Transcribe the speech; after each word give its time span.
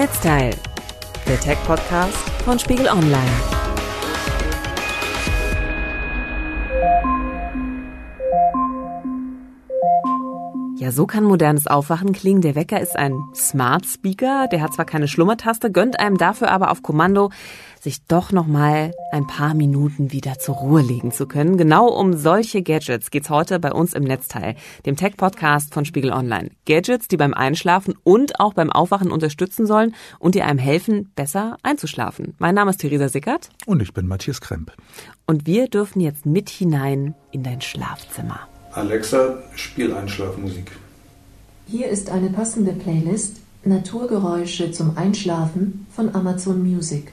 Netzteil, 0.00 0.54
der 1.28 1.38
Tech-Podcast 1.38 2.16
von 2.46 2.58
Spiegel 2.58 2.88
Online. 2.88 3.20
Ja, 10.78 10.90
so 10.90 11.06
kann 11.06 11.24
modernes 11.24 11.66
Aufwachen 11.66 12.14
klingen. 12.14 12.40
Der 12.40 12.54
Wecker 12.54 12.80
ist 12.80 12.96
ein 12.96 13.22
Smart 13.34 13.84
Speaker. 13.84 14.48
Der 14.50 14.62
hat 14.62 14.72
zwar 14.72 14.86
keine 14.86 15.06
Schlummertaste, 15.06 15.70
gönnt 15.70 16.00
einem 16.00 16.16
dafür 16.16 16.50
aber 16.50 16.70
auf 16.70 16.82
Kommando, 16.82 17.30
sich 17.80 18.04
doch 18.06 18.30
noch 18.30 18.46
mal 18.46 18.92
ein 19.10 19.26
paar 19.26 19.54
Minuten 19.54 20.12
wieder 20.12 20.38
zur 20.38 20.56
Ruhe 20.56 20.82
legen 20.82 21.12
zu 21.12 21.26
können. 21.26 21.56
Genau 21.56 21.88
um 21.88 22.16
solche 22.16 22.62
Gadgets 22.62 23.10
geht's 23.10 23.30
heute 23.30 23.58
bei 23.58 23.72
uns 23.72 23.94
im 23.94 24.04
Netzteil, 24.04 24.54
dem 24.86 24.96
Tech-Podcast 24.96 25.72
von 25.72 25.84
Spiegel 25.84 26.12
Online. 26.12 26.50
Gadgets, 26.66 27.08
die 27.08 27.16
beim 27.16 27.34
Einschlafen 27.34 27.94
und 28.04 28.38
auch 28.38 28.54
beim 28.54 28.70
Aufwachen 28.70 29.10
unterstützen 29.10 29.66
sollen 29.66 29.94
und 30.18 30.34
die 30.34 30.42
einem 30.42 30.58
helfen, 30.58 31.10
besser 31.16 31.56
einzuschlafen. 31.62 32.34
Mein 32.38 32.54
Name 32.54 32.70
ist 32.70 32.80
Theresa 32.80 33.08
Sickert. 33.08 33.48
Und 33.66 33.80
ich 33.80 33.94
bin 33.94 34.06
Matthias 34.06 34.40
Kremp. 34.40 34.72
Und 35.26 35.46
wir 35.46 35.68
dürfen 35.68 36.00
jetzt 36.00 36.26
mit 36.26 36.50
hinein 36.50 37.14
in 37.32 37.42
dein 37.42 37.60
Schlafzimmer. 37.60 38.40
Alexa, 38.72 39.38
spiel 39.56 39.92
Einschlafmusik. 39.94 40.70
Hier 41.66 41.88
ist 41.88 42.10
eine 42.10 42.30
passende 42.30 42.72
Playlist 42.72 43.40
Naturgeräusche 43.64 44.72
zum 44.72 44.96
Einschlafen 44.96 45.86
von 45.94 46.14
Amazon 46.14 46.62
Music. 46.62 47.12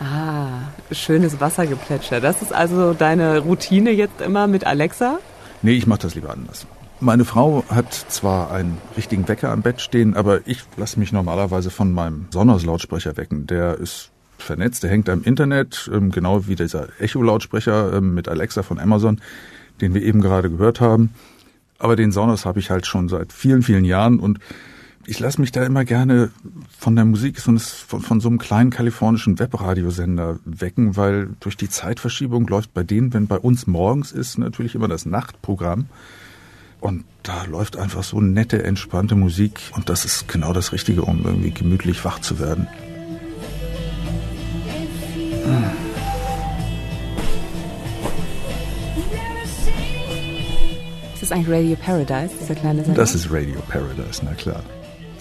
Ah, 0.00 0.60
schönes 0.92 1.40
Wassergeplätscher. 1.40 2.20
Das 2.20 2.40
ist 2.40 2.52
also 2.52 2.94
deine 2.94 3.38
Routine 3.38 3.90
jetzt 3.90 4.20
immer 4.20 4.46
mit 4.46 4.64
Alexa? 4.64 5.18
Nee, 5.62 5.72
ich 5.72 5.86
mache 5.86 6.00
das 6.02 6.14
lieber 6.14 6.30
anders. 6.30 6.66
Meine 7.00 7.24
Frau 7.24 7.64
hat 7.68 7.92
zwar 7.92 8.52
einen 8.52 8.78
richtigen 8.96 9.26
Wecker 9.28 9.50
am 9.50 9.62
Bett 9.62 9.80
stehen, 9.80 10.14
aber 10.14 10.40
ich 10.46 10.62
lasse 10.76 10.98
mich 10.98 11.12
normalerweise 11.12 11.70
von 11.70 11.92
meinem 11.92 12.26
Sonos-Lautsprecher 12.30 13.16
wecken. 13.16 13.46
Der 13.46 13.76
ist 13.78 14.10
vernetzt, 14.38 14.84
der 14.84 14.90
hängt 14.90 15.08
am 15.08 15.22
Internet, 15.22 15.90
ähm, 15.92 16.10
genau 16.10 16.46
wie 16.46 16.54
dieser 16.54 16.88
Echo-Lautsprecher 17.00 17.92
ähm, 17.94 18.14
mit 18.14 18.28
Alexa 18.28 18.62
von 18.62 18.78
Amazon, 18.78 19.20
den 19.80 19.94
wir 19.94 20.02
eben 20.02 20.20
gerade 20.20 20.50
gehört 20.50 20.80
haben. 20.80 21.12
Aber 21.78 21.96
den 21.96 22.12
Sonos 22.12 22.44
habe 22.44 22.60
ich 22.60 22.70
halt 22.70 22.86
schon 22.86 23.08
seit 23.08 23.32
vielen, 23.32 23.62
vielen 23.62 23.84
Jahren 23.84 24.18
und 24.20 24.38
ich 25.08 25.20
lasse 25.20 25.40
mich 25.40 25.52
da 25.52 25.64
immer 25.64 25.86
gerne 25.86 26.30
von 26.78 26.94
der 26.94 27.06
Musik 27.06 27.40
von, 27.40 27.58
von 27.58 28.20
so 28.20 28.28
einem 28.28 28.36
kleinen 28.36 28.68
kalifornischen 28.68 29.38
Webradiosender 29.38 30.38
wecken, 30.44 30.98
weil 30.98 31.30
durch 31.40 31.56
die 31.56 31.70
Zeitverschiebung 31.70 32.46
läuft 32.46 32.74
bei 32.74 32.82
denen, 32.82 33.14
wenn 33.14 33.26
bei 33.26 33.38
uns 33.38 33.66
morgens 33.66 34.12
ist, 34.12 34.36
natürlich 34.36 34.74
immer 34.74 34.86
das 34.86 35.06
Nachtprogramm. 35.06 35.86
Und 36.80 37.04
da 37.22 37.44
läuft 37.44 37.78
einfach 37.78 38.04
so 38.04 38.20
nette, 38.20 38.62
entspannte 38.62 39.14
Musik. 39.14 39.60
Und 39.74 39.88
das 39.88 40.04
ist 40.04 40.28
genau 40.28 40.52
das 40.52 40.72
Richtige, 40.72 41.02
um 41.02 41.24
irgendwie 41.24 41.52
gemütlich 41.52 42.04
wach 42.04 42.18
zu 42.18 42.38
werden. 42.38 42.68
Ist 51.14 51.22
das 51.22 51.32
eigentlich 51.32 51.48
Radio 51.48 51.76
Paradise, 51.76 52.34
dieser 52.38 52.54
kleine 52.54 52.84
Sender? 52.84 53.00
Das 53.00 53.14
ist 53.14 53.30
Radio 53.30 53.58
Paradise, 53.70 54.20
na 54.22 54.34
klar. 54.34 54.62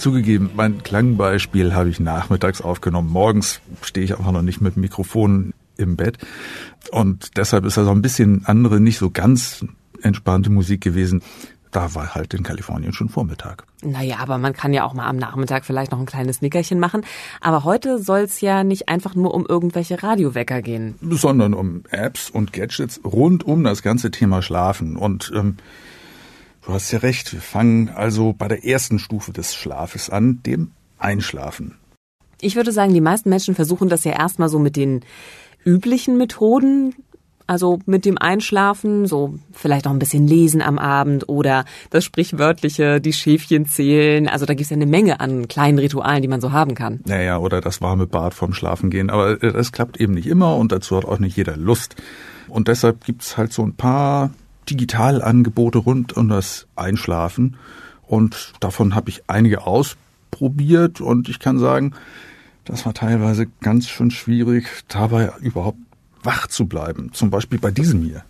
Zugegeben, 0.08 0.52
mein 0.55 0.83
Klangbeispiel 0.83 1.75
habe 1.75 1.89
ich 1.89 2.00
nachmittags 2.00 2.61
aufgenommen. 2.61 3.11
Morgens 3.11 3.59
stehe 3.81 4.05
ich 4.05 4.17
einfach 4.17 4.31
noch 4.31 4.41
nicht 4.41 4.61
mit 4.61 4.77
Mikrofon 4.77 5.53
im 5.75 5.97
Bett. 5.97 6.17
Und 6.91 7.36
deshalb 7.36 7.66
ist 7.66 7.75
das 7.75 7.89
auch 7.89 7.91
ein 7.91 8.02
bisschen 8.02 8.45
andere, 8.45 8.80
nicht 8.80 8.99
so 8.99 9.09
ganz 9.09 9.66
entspannte 10.02 10.49
Musik 10.49 10.80
gewesen. 10.80 11.23
Da 11.72 11.94
war 11.94 12.16
halt 12.16 12.33
in 12.33 12.44
Kalifornien 12.44 12.94
schon 12.94 13.09
Vormittag. 13.09 13.66
Naja, 13.81 14.19
aber 14.19 14.38
man 14.38 14.53
kann 14.53 14.72
ja 14.72 14.86
auch 14.86 14.94
mal 14.94 15.08
am 15.08 15.17
Nachmittag 15.17 15.66
vielleicht 15.66 15.91
noch 15.91 15.99
ein 15.99 16.05
kleines 16.05 16.42
Nickerchen 16.42 16.80
machen. 16.80 17.02
Aber 17.42 17.66
heute 17.66 18.02
soll 18.02 18.21
es 18.21 18.39
ja 18.39 18.64
nicht 18.64 18.87
einfach 18.87 19.14
nur 19.14 19.33
um 19.33 19.45
irgendwelche 19.45 20.02
Radiowecker 20.02 20.61
gehen. 20.61 20.95
Sondern 21.02 21.54
um 21.54 21.83
Apps 21.92 22.30
und 22.30 22.54
Gadgets 22.54 23.02
rund 23.04 23.43
um 23.43 23.65
das 23.65 23.81
ganze 23.81 24.10
Thema 24.10 24.42
Schlafen. 24.42 24.95
Und 24.95 25.33
ähm, 25.36 25.58
du 26.67 26.73
hast 26.73 26.92
ja 26.92 27.00
recht, 27.00 27.33
wir 27.33 27.39
fangen 27.39 27.89
also 27.89 28.33
bei 28.38 28.48
der 28.48 28.66
ersten 28.66 29.00
Stufe 29.00 29.32
des 29.32 29.55
Schlafes 29.55 30.10
an, 30.10 30.42
dem 30.45 30.72
Einschlafen. 31.00 31.76
Ich 32.42 32.55
würde 32.55 32.72
sagen, 32.72 32.94
die 32.94 33.02
meisten 33.02 33.30
Menschen 33.30 33.55
versuchen 33.55 33.89
das 33.89 34.04
ja 34.04 34.11
erstmal 34.11 34.50
so 34.50 34.60
mit 34.60 34.76
den 34.76 35.02
üblichen 35.64 36.17
Methoden, 36.17 36.94
also 37.48 37.80
mit 37.86 38.04
dem 38.04 38.17
Einschlafen, 38.17 39.05
so 39.05 39.39
vielleicht 39.54 39.88
auch 39.88 39.92
ein 39.92 40.00
bisschen 40.00 40.28
lesen 40.28 40.61
am 40.61 40.78
Abend 40.78 41.30
oder 41.30 41.64
das 41.89 42.04
sprichwörtliche, 42.04 42.99
die 42.99 43.14
Schäfchen 43.14 43.66
zählen. 43.66 44.28
Also 44.28 44.45
da 44.45 44.54
gibt 44.54 44.66
es 44.66 44.70
ja 44.70 44.76
eine 44.76 44.86
Menge 44.86 45.22
an 45.22 45.48
kleinen 45.48 45.80
Ritualen, 45.80 46.22
die 46.22 46.28
man 46.28 46.42
so 46.42 46.52
haben 46.52 46.76
kann. 46.76 46.99
Naja, 47.05 47.38
oder 47.38 47.61
das 47.61 47.80
warme 47.82 48.05
Bad 48.05 48.34
vorm 48.34 48.54
Schlafengehen. 48.54 49.10
Aber 49.10 49.42
äh, 49.42 49.54
das 49.54 49.72
klappt 49.72 49.98
eben 50.02 50.14
nicht 50.14 50.28
immer 50.28 50.58
und 50.58 50.73
dazu 50.73 50.98
hat 50.98 51.05
auch 51.05 51.20
nicht 51.20 51.38
jeder 51.38 51.55
Lust. 51.55 51.95
Und 52.49 52.67
deshalb 52.67 53.05
gibt's 53.05 53.38
halt 53.38 53.54
so 53.54 53.64
ein 53.64 53.76
paar 53.76 54.32
Digitalangebote 54.70 55.80
rund 55.80 56.14
um 56.14 56.30
das 56.30 56.67
Einschlafen. 56.76 57.58
Und 58.04 58.54
davon 58.60 58.95
habe 58.95 59.10
ich 59.10 59.23
einige 59.28 59.66
ausprobiert 59.66 61.02
und 61.02 61.30
ich 61.30 61.39
kann 61.39 61.60
sagen, 61.60 61.94
das 62.66 62.86
war 62.86 62.94
teilweise 62.94 63.48
ganz 63.61 63.88
schön 63.88 64.11
schwierig, 64.11 64.66
dabei 64.88 65.32
überhaupt 65.39 65.80
wach 66.23 66.48
zu 66.48 66.67
bleiben. 66.67 67.11
Zum 67.14 67.30
Beispiel 67.30 67.60
bei 67.60 67.72
diesem 67.72 68.04
hier. 68.04 68.23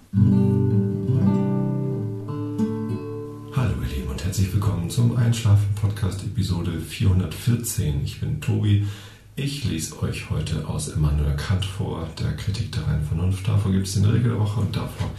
Hallo 3.55 3.73
ihr 3.81 3.95
Lieben 3.95 4.09
und 4.09 4.23
herzlich 4.23 4.53
willkommen 4.53 4.89
zum 4.89 5.15
Einschlafen-Podcast 5.17 6.23
Episode 6.23 6.79
414. 6.79 8.03
Ich 8.03 8.19
bin 8.19 8.39
Tobi. 8.41 8.87
Ich 9.35 9.65
lese 9.65 10.01
euch 10.01 10.29
heute 10.29 10.67
aus 10.67 10.87
Immanuel 10.87 11.35
Kant 11.35 11.65
vor, 11.65 12.07
der 12.19 12.33
Kritik 12.33 12.71
der 12.71 12.87
reinen 12.87 13.03
Vernunft. 13.03 13.47
Davor 13.47 13.71
gibt 13.71 13.87
es 13.87 13.93
den 13.93 14.05
Regel 14.05 14.31
der 14.31 14.39
Woche 14.39 14.61
und 14.61 14.75
davor 14.75 15.11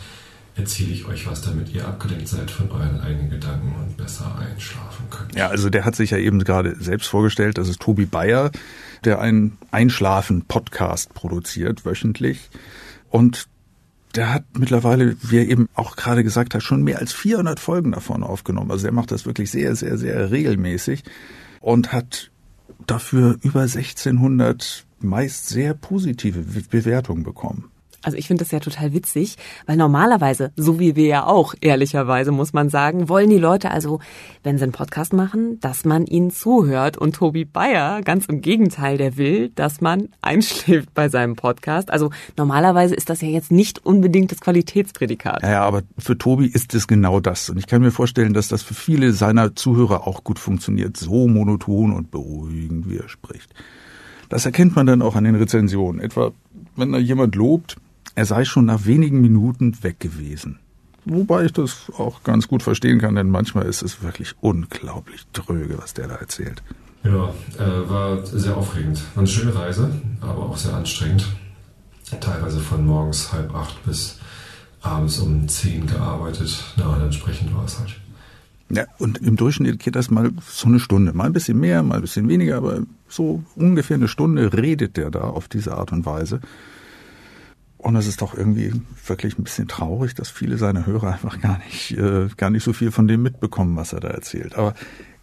erzähle 0.58 0.92
ich 0.92 1.06
euch 1.06 1.26
was, 1.26 1.42
damit 1.42 1.72
ihr 1.72 1.86
abgelenkt 1.86 2.28
seid 2.28 2.50
von 2.50 2.70
euren 2.70 3.00
eigenen 3.00 3.30
Gedanken 3.30 3.74
und 3.80 3.96
besser 3.96 4.36
einschlafen 4.38 5.06
könnt. 5.10 5.34
Ja, 5.34 5.48
also 5.48 5.70
der 5.70 5.84
hat 5.84 5.96
sich 5.96 6.10
ja 6.10 6.18
eben 6.18 6.42
gerade 6.44 6.76
selbst 6.80 7.06
vorgestellt. 7.06 7.58
Das 7.58 7.68
ist 7.68 7.80
Tobi 7.80 8.06
Bayer, 8.06 8.50
der 9.04 9.20
einen 9.20 9.56
Einschlafen-Podcast 9.70 11.14
produziert 11.14 11.84
wöchentlich. 11.84 12.50
Und 13.10 13.48
der 14.14 14.32
hat 14.32 14.44
mittlerweile, 14.58 15.16
wie 15.22 15.38
er 15.38 15.48
eben 15.48 15.68
auch 15.74 15.96
gerade 15.96 16.24
gesagt 16.24 16.54
hat, 16.54 16.62
schon 16.62 16.82
mehr 16.82 16.98
als 16.98 17.12
400 17.12 17.60
Folgen 17.60 17.92
davon 17.92 18.22
aufgenommen. 18.22 18.70
Also 18.70 18.86
er 18.86 18.92
macht 18.92 19.12
das 19.12 19.26
wirklich 19.26 19.50
sehr, 19.50 19.76
sehr, 19.76 19.98
sehr 19.98 20.30
regelmäßig 20.30 21.04
und 21.60 21.92
hat 21.92 22.30
dafür 22.86 23.36
über 23.42 23.62
1600 23.62 24.86
meist 25.00 25.48
sehr 25.48 25.74
positive 25.74 26.40
Bewertungen 26.70 27.22
bekommen. 27.22 27.70
Also 28.02 28.16
ich 28.16 28.28
finde 28.28 28.44
das 28.44 28.52
ja 28.52 28.60
total 28.60 28.92
witzig, 28.92 29.36
weil 29.66 29.76
normalerweise, 29.76 30.52
so 30.56 30.78
wie 30.78 30.94
wir 30.94 31.06
ja 31.06 31.26
auch, 31.26 31.54
ehrlicherweise 31.60 32.30
muss 32.30 32.52
man 32.52 32.68
sagen, 32.68 33.08
wollen 33.08 33.28
die 33.28 33.38
Leute 33.38 33.72
also, 33.72 33.98
wenn 34.44 34.56
sie 34.56 34.62
einen 34.62 34.72
Podcast 34.72 35.12
machen, 35.12 35.58
dass 35.60 35.84
man 35.84 36.06
ihnen 36.06 36.30
zuhört. 36.30 36.96
Und 36.96 37.16
Tobi 37.16 37.44
Bayer, 37.44 38.02
ganz 38.02 38.26
im 38.26 38.40
Gegenteil, 38.40 38.98
der 38.98 39.16
will, 39.16 39.50
dass 39.50 39.80
man 39.80 40.10
einschläft 40.22 40.94
bei 40.94 41.08
seinem 41.08 41.34
Podcast. 41.34 41.90
Also 41.90 42.10
normalerweise 42.36 42.94
ist 42.94 43.10
das 43.10 43.20
ja 43.20 43.28
jetzt 43.28 43.50
nicht 43.50 43.84
unbedingt 43.84 44.30
das 44.30 44.40
Qualitätsprädikat. 44.40 45.42
Ja, 45.42 45.64
aber 45.64 45.82
für 45.98 46.16
Tobi 46.16 46.46
ist 46.46 46.74
es 46.74 46.86
genau 46.86 47.18
das. 47.18 47.50
Und 47.50 47.58
ich 47.58 47.66
kann 47.66 47.82
mir 47.82 47.90
vorstellen, 47.90 48.32
dass 48.32 48.46
das 48.46 48.62
für 48.62 48.74
viele 48.74 49.12
seiner 49.12 49.56
Zuhörer 49.56 50.06
auch 50.06 50.22
gut 50.22 50.38
funktioniert. 50.38 50.96
So 50.96 51.26
monoton 51.26 51.92
und 51.92 52.12
beruhigend, 52.12 52.88
wie 52.88 52.98
er 52.98 53.08
spricht. 53.08 53.52
Das 54.28 54.46
erkennt 54.46 54.76
man 54.76 54.86
dann 54.86 55.02
auch 55.02 55.16
an 55.16 55.24
den 55.24 55.34
Rezensionen. 55.34 56.00
Etwa, 56.00 56.30
wenn 56.76 56.92
da 56.92 56.98
jemand 56.98 57.34
lobt, 57.34 57.76
er 58.14 58.24
sei 58.24 58.44
schon 58.44 58.64
nach 58.64 58.84
wenigen 58.84 59.20
Minuten 59.20 59.82
weg 59.82 60.00
gewesen. 60.00 60.58
Wobei 61.04 61.46
ich 61.46 61.52
das 61.52 61.90
auch 61.96 62.22
ganz 62.22 62.48
gut 62.48 62.62
verstehen 62.62 63.00
kann, 63.00 63.14
denn 63.14 63.30
manchmal 63.30 63.64
ist 63.64 63.82
es 63.82 64.02
wirklich 64.02 64.34
unglaublich 64.40 65.26
dröge, 65.32 65.78
was 65.78 65.94
der 65.94 66.08
da 66.08 66.16
erzählt. 66.16 66.62
Ja, 67.04 67.32
äh, 67.58 67.88
war 67.88 68.26
sehr 68.26 68.56
aufregend. 68.56 69.02
War 69.14 69.22
eine 69.22 69.28
schöne 69.28 69.54
Reise, 69.54 69.90
aber 70.20 70.46
auch 70.46 70.56
sehr 70.56 70.74
anstrengend. 70.74 71.26
Teilweise 72.20 72.60
von 72.60 72.84
morgens 72.84 73.32
halb 73.32 73.54
acht 73.54 73.84
bis 73.84 74.18
abends 74.82 75.18
um 75.18 75.48
zehn 75.48 75.86
gearbeitet. 75.86 76.62
Na, 76.76 76.88
und 76.88 77.02
entsprechend 77.02 77.54
war 77.54 77.64
es 77.64 77.78
halt. 77.78 77.96
Ja, 78.70 78.84
und 78.98 79.18
im 79.18 79.36
Durchschnitt 79.36 79.78
geht 79.78 79.96
das 79.96 80.10
mal 80.10 80.30
so 80.46 80.68
eine 80.68 80.78
Stunde. 80.78 81.14
Mal 81.14 81.24
ein 81.24 81.32
bisschen 81.32 81.58
mehr, 81.58 81.82
mal 81.82 81.96
ein 81.96 82.00
bisschen 82.02 82.28
weniger, 82.28 82.58
aber 82.58 82.80
so 83.08 83.42
ungefähr 83.56 83.96
eine 83.96 84.08
Stunde 84.08 84.52
redet 84.52 84.96
der 84.98 85.10
da 85.10 85.20
auf 85.20 85.48
diese 85.48 85.76
Art 85.76 85.92
und 85.92 86.04
Weise. 86.04 86.40
Und 87.78 87.94
es 87.94 88.08
ist 88.08 88.22
doch 88.22 88.36
irgendwie 88.36 88.72
wirklich 89.06 89.38
ein 89.38 89.44
bisschen 89.44 89.68
traurig, 89.68 90.14
dass 90.14 90.28
viele 90.28 90.58
seiner 90.58 90.84
Hörer 90.84 91.12
einfach 91.12 91.40
gar 91.40 91.58
nicht, 91.58 91.92
äh, 91.92 92.28
gar 92.36 92.50
nicht 92.50 92.64
so 92.64 92.72
viel 92.72 92.90
von 92.90 93.06
dem 93.06 93.22
mitbekommen, 93.22 93.76
was 93.76 93.92
er 93.92 94.00
da 94.00 94.08
erzählt. 94.08 94.56
Aber 94.56 94.74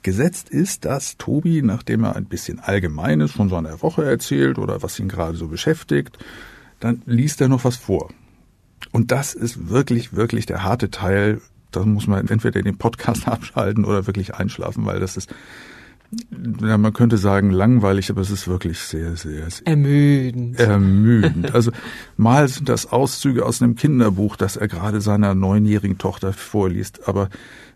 gesetzt 0.04 0.50
ist, 0.50 0.86
dass 0.86 1.18
Tobi, 1.18 1.62
nachdem 1.62 2.06
er 2.06 2.16
ein 2.16 2.26
bisschen 2.26 2.60
Allgemeines 2.60 3.34
von 3.34 3.50
seiner 3.50 3.82
Woche 3.82 4.06
erzählt 4.06 4.58
oder 4.58 4.82
was 4.82 5.00
ihn 5.00 5.10
gerade 5.10 5.36
so 5.36 5.48
beschäftigt, 5.48 6.18
dann 6.80 7.02
liest 7.06 7.42
er 7.42 7.50
noch 7.50 7.66
was 7.66 7.76
vor. 7.76 8.10
Und 8.92 9.12
das 9.12 9.34
ist 9.34 9.68
wirklich, 9.70 10.14
wirklich 10.14 10.46
der 10.46 10.64
harte 10.64 10.90
Teil. 10.92 11.42
Da 11.72 11.84
muss 11.84 12.08
man 12.08 12.28
entweder 12.28 12.62
den 12.62 12.78
Podcast 12.78 13.28
abschalten 13.28 13.84
oder 13.84 14.08
wirklich 14.08 14.36
einschlafen, 14.36 14.86
weil 14.86 15.02
das 15.02 15.18
ist 15.18 15.34
ja, 16.62 16.78
man 16.78 16.94
könnte 16.94 17.18
sagen 17.18 17.50
langweilig, 17.50 18.10
aber 18.10 18.22
es 18.22 18.30
ist 18.30 18.48
wirklich 18.48 18.80
sehr, 18.80 19.16
sehr, 19.16 19.50
sehr 19.50 19.68
ermüdend. 19.68 20.60
Ermüdend. 20.60 21.52
Also 21.54 21.72
mal 22.18 22.48
sind 22.48 22.70
das 22.70 22.92
Auszüge 22.92 23.46
aus 23.46 23.62
einem 23.62 23.76
Kinderbuch, 23.76 24.36
das 24.36 24.56
er 24.56 24.68
gerade 24.68 25.02
seiner 25.02 25.36
neunjährigen 25.36 25.98
Tochter 25.98 26.34
vorliest, 26.34 27.08
aber 27.08 27.30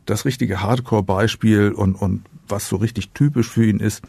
das 0.06 0.26
richtige 0.26 0.62
Hardcore-Beispiel 0.62 1.72
und, 1.72 1.96
und 1.96 2.26
was 2.48 2.68
so 2.68 2.78
richtig 2.78 3.12
typisch 3.12 3.50
für 3.50 3.66
ihn 3.66 3.80
ist, 3.80 4.04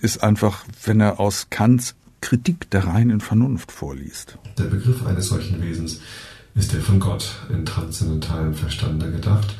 ist 0.00 0.22
einfach, 0.22 0.64
wenn 0.84 1.00
er 1.00 1.20
aus 1.20 1.48
Kants 1.50 1.94
Kritik 2.20 2.70
der 2.70 2.86
reinen 2.86 3.20
Vernunft 3.20 3.72
vorliest. 3.72 4.38
Der 4.58 4.64
Begriff 4.64 5.06
eines 5.06 5.28
solchen 5.28 5.62
Wesens 5.62 6.00
ist 6.54 6.72
der 6.72 6.80
von 6.80 7.00
Gott 7.00 7.34
in 7.50 7.64
transzendentalem 7.64 8.54
Verstande 8.54 9.10
gedacht, 9.10 9.54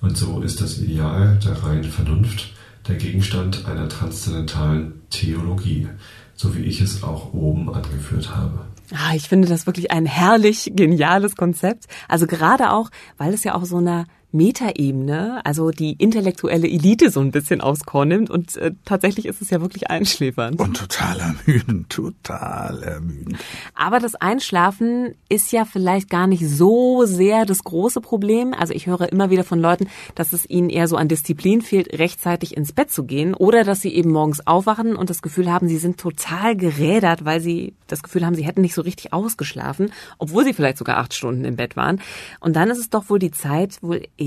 und 0.00 0.16
so 0.16 0.42
ist 0.42 0.60
das 0.60 0.78
Ideal 0.78 1.38
der 1.44 1.62
reinen 1.62 1.90
Vernunft 1.90 2.52
der 2.88 2.96
Gegenstand 2.96 3.66
einer 3.66 3.88
transzendentalen 3.88 5.02
Theologie, 5.10 5.88
so 6.34 6.56
wie 6.56 6.62
ich 6.62 6.80
es 6.80 7.02
auch 7.02 7.32
oben 7.32 7.72
angeführt 7.72 8.34
habe. 8.34 8.66
Ah, 8.92 9.14
ich 9.14 9.28
finde 9.28 9.48
das 9.48 9.66
wirklich 9.66 9.90
ein 9.90 10.06
herrlich 10.06 10.72
geniales 10.74 11.34
Konzept. 11.34 11.86
Also 12.08 12.26
gerade 12.26 12.70
auch, 12.70 12.90
weil 13.18 13.34
es 13.34 13.42
ja 13.42 13.54
auch 13.54 13.64
so 13.64 13.78
einer 13.78 14.06
Metaebene, 14.36 15.40
also 15.44 15.70
die 15.70 15.92
intellektuelle 15.92 16.68
Elite 16.68 17.10
so 17.10 17.20
ein 17.20 17.30
bisschen 17.30 17.60
auskornimmt 17.60 18.30
und 18.30 18.56
äh, 18.56 18.72
tatsächlich 18.84 19.26
ist 19.26 19.42
es 19.42 19.50
ja 19.50 19.60
wirklich 19.60 19.90
einschläfernd. 19.90 20.60
Und 20.60 20.76
total 20.76 21.18
ermüdend, 21.20 21.90
total 21.90 22.82
ermüdend. 22.82 23.36
Aber 23.74 23.98
das 23.98 24.14
Einschlafen 24.14 25.14
ist 25.28 25.52
ja 25.52 25.64
vielleicht 25.64 26.10
gar 26.10 26.26
nicht 26.26 26.46
so 26.46 27.04
sehr 27.04 27.46
das 27.46 27.64
große 27.64 28.00
Problem. 28.00 28.54
Also 28.54 28.74
ich 28.74 28.86
höre 28.86 29.10
immer 29.10 29.30
wieder 29.30 29.44
von 29.44 29.60
Leuten, 29.60 29.88
dass 30.14 30.32
es 30.32 30.48
ihnen 30.48 30.70
eher 30.70 30.88
so 30.88 30.96
an 30.96 31.08
Disziplin 31.08 31.62
fehlt, 31.62 31.98
rechtzeitig 31.98 32.56
ins 32.56 32.72
Bett 32.72 32.90
zu 32.90 33.04
gehen 33.04 33.34
oder 33.34 33.64
dass 33.64 33.80
sie 33.80 33.94
eben 33.94 34.12
morgens 34.12 34.46
aufwachen 34.46 34.96
und 34.96 35.10
das 35.10 35.22
Gefühl 35.22 35.50
haben, 35.50 35.68
sie 35.68 35.78
sind 35.78 35.98
total 35.98 36.56
gerädert, 36.56 37.24
weil 37.24 37.40
sie 37.40 37.74
das 37.86 38.02
Gefühl 38.02 38.26
haben, 38.26 38.34
sie 38.34 38.44
hätten 38.44 38.60
nicht 38.60 38.74
so 38.74 38.82
richtig 38.82 39.12
ausgeschlafen, 39.12 39.92
obwohl 40.18 40.44
sie 40.44 40.52
vielleicht 40.52 40.78
sogar 40.78 40.98
acht 40.98 41.14
Stunden 41.14 41.44
im 41.44 41.56
Bett 41.56 41.76
waren. 41.76 42.00
Und 42.40 42.56
dann 42.56 42.70
ist 42.70 42.78
es 42.78 42.90
doch 42.90 43.08
wohl 43.08 43.18
die 43.18 43.30
Zeit, 43.30 43.78
wohl 43.82 44.02
eher 44.16 44.25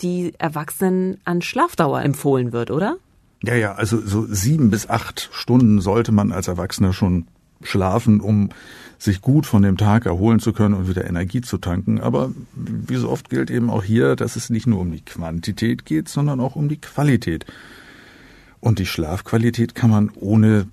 die 0.00 0.32
Erwachsenen 0.38 1.18
an 1.24 1.42
Schlafdauer 1.42 2.02
empfohlen 2.02 2.52
wird, 2.52 2.70
oder? 2.70 2.96
Ja, 3.42 3.54
ja, 3.54 3.74
also 3.74 4.00
so 4.00 4.26
sieben 4.26 4.70
bis 4.70 4.88
acht 4.88 5.30
Stunden 5.32 5.80
sollte 5.80 6.12
man 6.12 6.32
als 6.32 6.48
Erwachsener 6.48 6.92
schon 6.92 7.26
schlafen, 7.62 8.20
um 8.20 8.50
sich 8.98 9.22
gut 9.22 9.46
von 9.46 9.62
dem 9.62 9.76
Tag 9.76 10.04
erholen 10.04 10.40
zu 10.40 10.52
können 10.52 10.74
und 10.74 10.88
wieder 10.88 11.06
Energie 11.06 11.40
zu 11.40 11.58
tanken. 11.58 12.00
Aber 12.00 12.32
wie 12.54 12.96
so 12.96 13.08
oft 13.08 13.30
gilt 13.30 13.50
eben 13.50 13.70
auch 13.70 13.82
hier, 13.82 14.14
dass 14.14 14.36
es 14.36 14.50
nicht 14.50 14.66
nur 14.66 14.80
um 14.80 14.92
die 14.92 15.00
Quantität 15.00 15.86
geht, 15.86 16.08
sondern 16.08 16.40
auch 16.40 16.54
um 16.56 16.68
die 16.68 16.80
Qualität. 16.80 17.46
Und 18.60 18.78
die 18.78 18.86
Schlafqualität 18.86 19.74
kann 19.74 19.90
man 19.90 20.10
ohne 20.14 20.66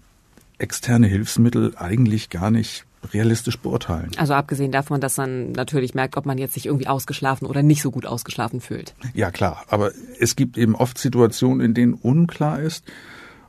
externe 0.58 1.08
Hilfsmittel 1.08 1.74
eigentlich 1.78 2.30
gar 2.30 2.52
nicht 2.52 2.86
realistisch 3.14 3.58
beurteilen. 3.60 4.12
Also 4.18 4.34
abgesehen 4.34 4.72
davon, 4.72 5.02
dass 5.02 5.18
man 5.18 5.52
natürlich 5.52 5.96
merkt, 5.96 6.18
ob 6.18 6.26
man 6.26 6.38
jetzt 6.38 6.54
sich 6.54 6.66
irgendwie 6.66 6.88
ausgeschlafen 6.88 7.48
oder 7.48 7.64
nicht 7.64 7.82
so 7.82 7.92
gut 7.92 8.06
ausgeschlafen 8.06 8.62
fühlt. 8.62 8.94
Ja 9.14 9.32
klar, 9.32 9.64
aber 9.68 9.92
es 10.20 10.36
gibt 10.36 10.58
eben 10.58 10.76
oft 10.76 10.98
Situationen, 10.98 11.66
in 11.66 11.74
denen 11.74 11.94
unklar 11.94 12.60
ist, 12.60 12.86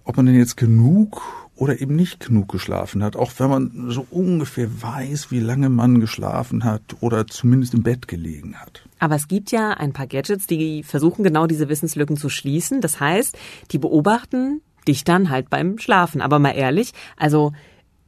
ob 0.05 0.17
man 0.17 0.27
denn 0.27 0.37
jetzt 0.37 0.57
genug 0.57 1.23
oder 1.59 1.81
eben 1.81 1.97
nicht 1.97 2.21
genug 2.21 2.49
geschlafen 2.49 3.03
hat, 3.03 3.17
auch 3.17 3.33
wenn 3.39 3.51
man 3.51 3.91
so 3.91 4.07
ungefähr 4.11 4.69
weiß, 4.81 5.31
wie 5.31 5.41
lange 5.41 5.69
man 5.69 6.01
geschlafen 6.01 6.63
hat 6.63 6.83
oder 7.01 7.27
zumindest 7.27 7.75
im 7.75 7.83
Bett 7.83 8.07
gelegen 8.07 8.57
hat. 8.57 8.83
Aber 9.01 9.17
es 9.17 9.27
gibt 9.27 9.51
ja 9.51 9.71
ein 9.71 9.93
paar 9.93 10.07
Gadgets, 10.07 10.47
die 10.47 10.85
versuchen 10.85 11.25
genau 11.25 11.47
diese 11.47 11.69
Wissenslücken 11.69 12.17
zu 12.17 12.29
schließen. 12.29 12.81
Das 12.81 13.01
heißt, 13.01 13.37
die 13.73 13.79
beobachten 13.79 14.61
dich 14.87 15.05
dann 15.05 15.31
halt 15.31 15.51
beim 15.51 15.79
Schlafen. 15.79 16.21
Aber 16.21 16.39
mal 16.39 16.53
ehrlich, 16.53 16.93
also 17.17 17.53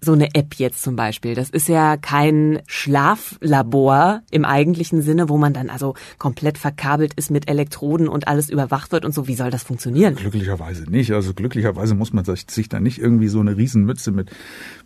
so 0.01 0.13
eine 0.13 0.35
App 0.35 0.55
jetzt 0.55 0.83
zum 0.83 0.97
Beispiel, 0.97 1.35
das 1.35 1.51
ist 1.51 1.69
ja 1.69 1.97
kein 1.97 2.61
Schlaflabor 2.67 4.23
im 4.31 4.45
eigentlichen 4.45 5.03
Sinne, 5.03 5.29
wo 5.29 5.37
man 5.37 5.53
dann 5.53 5.69
also 5.69 5.95
komplett 6.19 6.59
verkabelt 6.59 7.15
ist 7.15 7.31
mit 7.31 7.49
Elektroden 7.49 8.09
und 8.09 8.27
alles 8.27 8.49
überwacht 8.49 8.93
wird 8.93 9.05
und 9.05 9.13
so. 9.13 9.29
Wie 9.29 9.35
soll 9.35 9.51
das 9.51 9.63
funktionieren? 9.63 10.15
Glücklicherweise 10.15 10.85
nicht. 10.85 11.13
Also 11.13 11.35
glücklicherweise 11.35 11.95
muss 11.95 12.13
man 12.13 12.25
sich, 12.25 12.69
da 12.69 12.81
nicht 12.81 12.99
irgendwie 12.99 13.29
so 13.29 13.41
eine 13.41 13.57
Riesenmütze 13.57 14.11
mit, 14.13 14.31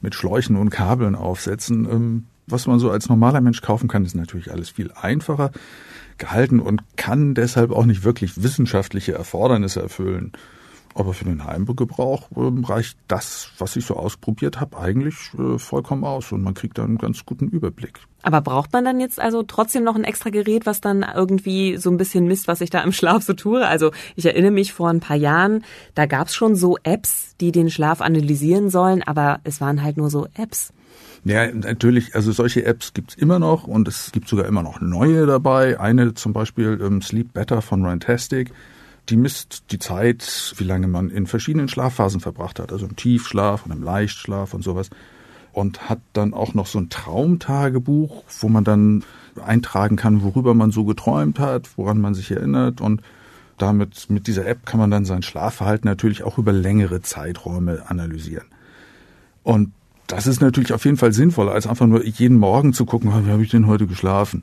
mit 0.00 0.14
Schläuchen 0.14 0.56
und 0.56 0.70
Kabeln 0.70 1.14
aufsetzen. 1.14 1.87
Ähm, 1.90 2.25
was 2.46 2.66
man 2.66 2.78
so 2.78 2.90
als 2.90 3.08
normaler 3.08 3.40
Mensch 3.40 3.62
kaufen 3.62 3.88
kann, 3.88 4.05
ist 4.05 4.14
natürlich 4.14 4.50
alles 4.50 4.70
viel 4.70 4.90
einfacher 4.93 5.50
gehalten 6.19 6.61
und 6.61 6.82
kann 6.96 7.34
deshalb 7.34 7.70
auch 7.72 7.87
nicht 7.87 8.05
wirklich 8.05 8.43
wissenschaftliche 8.43 9.14
Erfordernisse 9.14 9.81
erfüllen. 9.81 10.32
Aber 10.94 11.12
für 11.12 11.25
den 11.25 11.44
Heimgebrauch 11.44 12.31
äh, 12.37 12.67
reicht 12.67 12.96
das, 13.08 13.50
was 13.58 13.75
ich 13.75 13.85
so 13.85 13.96
ausprobiert 13.96 14.61
habe, 14.61 14.79
eigentlich 14.79 15.14
äh, 15.37 15.58
vollkommen 15.58 16.05
aus 16.05 16.31
und 16.31 16.43
man 16.43 16.55
kriegt 16.55 16.79
dann 16.79 16.87
einen 16.87 16.99
ganz 16.99 17.26
guten 17.26 17.49
Überblick. 17.49 17.99
Aber 18.23 18.41
braucht 18.41 18.73
man 18.73 18.85
dann 18.85 19.00
jetzt 19.00 19.20
also 19.20 19.43
trotzdem 19.43 19.82
noch 19.85 19.96
ein 19.96 20.05
extra 20.05 20.31
Gerät, 20.31 20.67
was 20.67 20.81
dann 20.81 21.05
irgendwie 21.14 21.76
so 21.76 21.91
ein 21.91 21.96
bisschen 21.96 22.26
misst, 22.26 22.49
was 22.49 22.61
ich 22.61 22.70
da 22.70 22.81
im 22.82 22.93
Schlaf 22.93 23.25
so 23.25 23.35
tue? 23.35 23.67
Also 23.67 23.91
ich 24.14 24.25
erinnere 24.25 24.52
mich 24.52 24.73
vor 24.73 24.88
ein 24.88 25.00
paar 25.00 25.17
Jahren, 25.17 25.64
da 25.94 26.06
gab's 26.06 26.35
schon 26.35 26.55
so 26.55 26.79
Apps, 26.85 27.35
die 27.40 27.52
den 27.52 27.70
Schlaf 27.70 28.00
analysieren 28.00 28.70
sollen, 28.70 29.02
aber 29.02 29.40
es 29.44 29.61
waren 29.61 29.82
halt 29.82 29.97
nur 29.97 30.11
so 30.11 30.26
Apps. 30.35 30.73
Ja, 31.25 31.50
natürlich, 31.50 32.14
also 32.14 32.32
solche 32.32 32.64
Apps 32.64 32.93
gibt's 32.93 33.14
immer 33.14 33.38
noch 33.38 33.67
und 33.67 33.88
es 33.88 34.12
gibt 34.12 34.29
sogar 34.29 34.47
immer 34.47 34.62
noch 34.62 34.81
neue 34.81 35.26
dabei. 35.26 35.81
Eine 35.81 36.14
zum 36.14 36.32
Beispiel 36.32 36.79
ähm, 36.82 37.02
Sleep 37.02 37.32
Better 37.32 37.62
von 37.62 37.85
Rantastic 37.85 38.52
die 39.09 39.17
misst 39.17 39.65
die 39.71 39.79
Zeit, 39.79 40.55
wie 40.56 40.65
lange 40.65 40.89
man 40.89 41.11
in 41.11 41.27
verschiedenen 41.27 41.69
Schlafphasen 41.69 42.21
verbracht 42.21 42.59
hat, 42.59 42.73
also 42.73 42.87
im 42.87 42.97
Tiefschlaf 42.97 43.67
und 43.67 43.73
im 43.73 43.83
Leichtschlaf 43.83 44.55
und 44.55 44.62
sowas. 44.62 44.91
Und 45.53 45.89
hat 45.89 46.01
dann 46.15 46.35
auch 46.35 46.55
noch 46.55 46.67
so 46.67 46.79
ein 46.79 46.89
Traumtagebuch, 46.89 48.25
wo 48.41 48.49
man 48.49 48.65
dann 48.65 49.05
eintragen 49.45 49.97
kann, 49.97 50.23
worüber 50.23 50.55
man 50.55 50.73
so 50.73 50.85
geträumt 50.85 51.39
hat, 51.39 51.71
woran 51.77 52.01
man 52.01 52.15
sich 52.15 52.31
erinnert. 52.31 52.81
Und 52.81 53.03
damit, 53.59 54.11
mit 54.11 54.27
dieser 54.27 54.47
App 54.47 54.67
kann 54.67 54.81
man 54.81 54.91
dann 54.91 55.05
sein 55.05 55.23
Schlafverhalten 55.23 55.89
natürlich 55.89 56.25
auch 56.25 56.39
über 56.39 56.53
längere 56.53 57.03
Zeiträume 57.03 57.85
analysieren. 57.89 58.47
Und 59.45 59.73
das 60.07 60.27
ist 60.27 60.41
natürlich 60.41 60.73
auf 60.73 60.85
jeden 60.85 60.97
Fall 60.97 61.12
sinnvoller, 61.12 61.53
als 61.53 61.67
einfach 61.67 61.87
nur 61.87 62.05
jeden 62.05 62.39
Morgen 62.39 62.73
zu 62.73 62.85
gucken, 62.85 63.11
wie 63.25 63.31
habe 63.31 63.43
ich 63.43 63.50
denn 63.50 63.67
heute 63.67 63.87
geschlafen. 63.87 64.43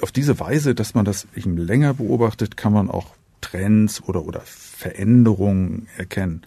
Auf 0.00 0.10
diese 0.10 0.40
Weise, 0.40 0.74
dass 0.74 0.94
man 0.94 1.04
das 1.04 1.28
eben 1.36 1.56
länger 1.56 1.94
beobachtet, 1.94 2.56
kann 2.56 2.72
man 2.72 2.90
auch 2.90 3.14
Trends 3.54 4.02
oder, 4.02 4.24
oder 4.24 4.40
Veränderungen 4.44 5.86
erkennen. 5.96 6.42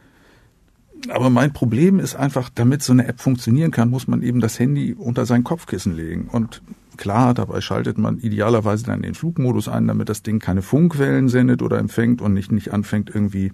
Aber 1.10 1.30
mein 1.30 1.54
Problem 1.54 2.00
ist 2.00 2.16
einfach, 2.16 2.50
damit 2.54 2.84
so 2.84 2.92
eine 2.92 3.08
App 3.08 3.22
funktionieren 3.22 3.72
kann, 3.72 3.90
muss 3.90 4.08
man 4.08 4.24
eben 4.24 4.42
das 4.42 4.60
Handy 4.60 4.94
unter 4.94 5.26
sein 5.26 5.44
Kopfkissen 5.44 5.96
legen. 5.96 6.28
Und 6.32 6.62
klar, 6.98 7.34
dabei 7.34 7.62
schaltet 7.62 7.98
man 7.98 8.18
idealerweise 8.18 8.86
dann 8.86 9.04
den 9.04 9.14
Flugmodus 9.14 9.70
ein, 9.70 9.88
damit 9.88 10.10
das 10.10 10.24
Ding 10.24 10.40
keine 10.40 10.62
Funkwellen 10.62 11.30
sendet 11.30 11.62
oder 11.62 11.78
empfängt 11.78 12.22
und 12.22 12.34
nicht, 12.34 12.52
nicht 12.52 12.74
anfängt 12.74 13.10
irgendwie, 13.14 13.54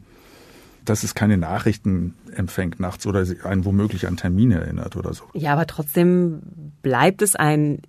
dass 0.85 1.03
es 1.03 1.13
keine 1.15 1.37
Nachrichten 1.37 2.15
empfängt 2.33 2.79
nachts 2.79 3.05
oder 3.05 3.25
einen 3.43 3.65
womöglich 3.65 4.07
an 4.07 4.17
Termine 4.17 4.61
erinnert 4.61 4.95
oder 4.95 5.13
so. 5.13 5.25
Ja, 5.33 5.53
aber 5.53 5.67
trotzdem 5.67 6.41
bleibt 6.81 7.21
es 7.21 7.35
ein 7.35 7.81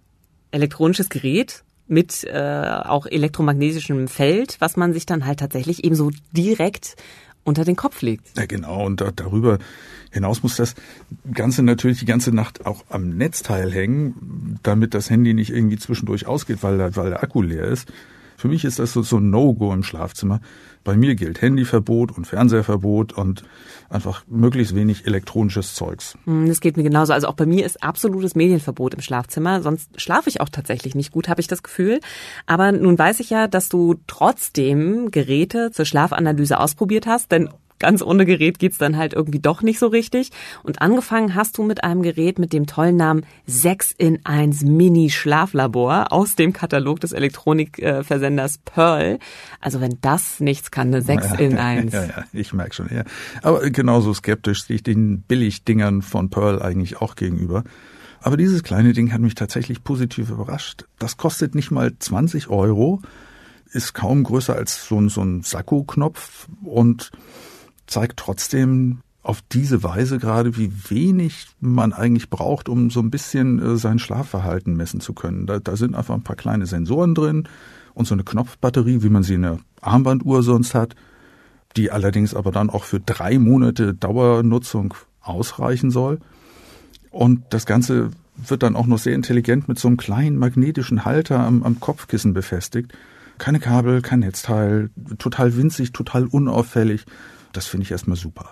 elektronisches 0.51 1.09
Gerät 1.09 1.65
mit 1.87 2.25
äh, 2.25 2.81
auch 2.85 3.07
elektromagnetischem 3.07 4.09
Feld, 4.09 4.57
was 4.61 4.77
man 4.77 4.93
sich 4.93 5.07
dann 5.07 5.27
halt 5.27 5.41
tatsächlich 5.41 5.85
eben 5.85 5.95
so 5.95 6.11
direkt 6.33 6.97
unter 7.45 7.65
den 7.65 7.77
Kopf 7.77 8.03
legt. 8.03 8.37
Ja, 8.37 8.47
genau. 8.47 8.85
Und 8.87 9.01
da, 9.01 9.11
darüber 9.15 9.59
hinaus 10.11 10.43
muss 10.43 10.57
das 10.57 10.75
Ganze 11.33 11.63
natürlich 11.63 11.99
die 11.99 12.07
ganze 12.07 12.33
Nacht 12.33 12.65
auch 12.67 12.85
am 12.89 13.11
Netzteil 13.11 13.71
hängen, 13.71 14.59
damit 14.63 14.95
das 14.95 15.11
Handy 15.11 15.35
nicht 15.35 15.51
irgendwie 15.51 15.79
zwischendurch 15.79 16.27
ausgeht, 16.27 16.63
weil, 16.63 16.97
weil 16.97 17.11
der 17.11 17.23
Akku 17.23 17.43
leer 17.43 17.67
ist. 17.67 17.93
Für 18.45 18.49
mich 18.49 18.67
ist 18.67 18.79
das 18.79 18.93
so, 18.93 19.01
so 19.01 19.17
ein 19.17 19.31
No-Go 19.31 19.73
im 19.73 19.83
Schlafzimmer. 19.83 20.39
Bei 20.85 20.99
mir 20.99 21.15
gilt 21.15 21.41
Handyverbot 21.41 22.15
und 22.15 22.27
Fernseherverbot 22.27 23.15
und 23.15 23.43
einfach 23.89 24.23
möglichst 24.27 24.75
wenig 24.75 25.07
elektronisches 25.07 25.75
Zeugs. 25.75 26.19
Hm, 26.27 26.47
das 26.47 26.61
geht 26.61 26.77
mir 26.77 26.83
genauso. 26.83 27.15
Also 27.15 27.27
auch 27.29 27.37
bei 27.37 27.47
mir 27.47 27.65
ist 27.65 27.83
absolutes 27.83 28.35
Medienverbot 28.35 28.93
im 28.93 29.01
Schlafzimmer. 29.01 29.63
Sonst 29.63 29.99
schlafe 29.99 30.29
ich 30.29 30.43
auch 30.43 30.51
tatsächlich 30.51 30.95
nicht 30.95 31.11
gut, 31.11 31.31
habe 31.31 31.41
ich 31.41 31.47
das 31.47 31.63
Gefühl. 31.63 32.01
Aber 32.45 32.71
nun 32.71 32.99
weiß 32.99 33.21
ich 33.21 33.31
ja, 33.31 33.49
dass 33.49 33.71
du 33.71 33.95
trotzdem 34.07 35.11
Geräte 35.11 35.71
zur 35.71 35.87
Schlafanalyse 35.87 36.61
ausprobiert 36.61 37.07
hast, 37.07 37.33
denn 37.33 37.49
ganz 37.85 38.01
ohne 38.01 38.25
Gerät 38.25 38.59
geht's 38.59 38.79
dann 38.79 38.97
halt 38.97 39.13
irgendwie 39.13 39.41
doch 39.41 39.61
nicht 39.61 39.79
so 39.79 39.89
richtig. 39.89 40.31
Und 40.63 40.81
angefangen 40.81 41.35
hast 41.35 41.59
du 41.59 41.63
mit 41.63 41.85
einem 41.85 42.01
Gerät 42.01 42.39
mit 42.39 42.55
dem 42.55 42.67
tollen 42.67 42.97
Namen 42.97 43.27
6 43.45 43.93
in 43.99 44.25
1 44.25 44.63
Mini 44.63 45.11
Schlaflabor 45.11 46.11
aus 46.11 46.35
dem 46.35 46.55
Katalog 46.55 47.01
des 47.01 47.13
Elektronikversenders 47.13 48.61
Pearl. 48.65 49.19
Also 49.61 49.83
wenn 49.83 49.99
das 50.01 50.41
nichts 50.41 50.71
kann, 50.71 50.87
eine 50.87 51.03
6 51.03 51.29
ja, 51.29 51.35
in 51.35 51.59
1. 51.59 51.93
Ja, 51.93 52.05
ja, 52.05 52.25
ich 52.33 52.55
merke 52.55 52.75
schon, 52.75 52.89
ja. 52.91 53.05
Aber 53.43 53.69
genauso 53.69 54.15
skeptisch 54.15 54.61
stehe 54.61 54.77
ich 54.77 54.83
den 54.83 55.21
Billigdingern 55.21 56.01
von 56.01 56.31
Pearl 56.31 56.63
eigentlich 56.63 57.03
auch 57.03 57.17
gegenüber. 57.17 57.65
Aber 58.23 58.39
dieses 58.39 58.63
kleine 58.63 58.95
Ding 58.95 59.13
hat 59.13 59.21
mich 59.21 59.35
tatsächlich 59.35 59.85
positiv 59.85 60.31
überrascht. 60.31 60.87
Das 60.99 61.19
kostet 61.19 61.55
nicht 61.55 61.71
mal 61.71 61.93
20 61.99 62.49
Euro, 62.49 63.03
ist 63.75 63.93
kaum 63.93 64.25
größer 64.25 64.55
als 64.55 64.89
so 64.89 64.99
ein, 64.99 65.11
so 65.11 65.21
ein 65.21 65.43
Sakko-Knopf 65.43 66.49
und 66.63 67.11
zeigt 67.87 68.19
trotzdem 68.19 69.01
auf 69.23 69.43
diese 69.51 69.83
Weise 69.83 70.19
gerade, 70.19 70.57
wie 70.59 70.71
wenig 70.91 71.47
man 71.59 71.95
eigentlich 71.95 72.29
braucht, 72.29 72.69
um 72.69 72.91
so 72.91 73.01
ein 73.01 73.11
bisschen 73.11 73.59
äh, 73.59 73.77
sein 73.77 73.99
Schlafverhalten 73.99 74.77
messen 74.77 75.01
zu 75.01 75.15
können. 75.15 75.47
Da, 75.47 75.59
da 75.59 75.77
sind 75.77 75.95
einfach 75.95 76.15
ein 76.15 76.23
paar 76.23 76.37
kleine 76.37 76.67
Sensoren 76.67 77.15
drin 77.15 77.49
und 77.95 78.07
so 78.07 78.15
eine 78.15 78.23
Knopfbatterie, 78.23 79.03
wie 79.03 79.09
man 79.09 79.23
sie 79.23 79.35
in 79.35 79.43
der 79.43 79.59
Armbanduhr 79.81 80.43
sonst 80.43 80.75
hat, 80.75 80.95
die 81.77 81.91
allerdings 81.91 82.35
aber 82.35 82.53
dann 82.53 82.69
auch 82.69 82.85
für 82.85 83.01
drei 83.01 83.39
Monate 83.39 83.95
Dauernutzung 83.95 84.95
ausreichen 85.23 85.91
soll. 85.91 86.21
Und 87.11 87.45
das 87.51 87.65
Ganze 87.65 88.11
wird 88.37 88.63
dann 88.63 88.77
auch 88.77 88.87
noch 88.87 88.99
sehr 88.99 89.15
intelligent 89.15 89.69
mit 89.69 89.79
so 89.79 89.89
einem 89.89 89.97
kleinen 89.97 90.37
magnetischen 90.37 91.05
Halter 91.07 91.41
am, 91.41 91.63
am 91.63 91.81
Kopfkissen 91.81 92.35
befestigt. 92.35 92.93
Keine 93.39 93.59
Kabel, 93.59 94.03
kein 94.03 94.21
Netzteil, 94.21 94.91
total 95.19 95.57
winzig, 95.57 95.93
total 95.93 96.27
unauffällig. 96.27 97.07
Das 97.55 97.67
finde 97.67 97.85
ich 97.85 97.93
erstmal 97.93 98.17
super. 98.17 98.51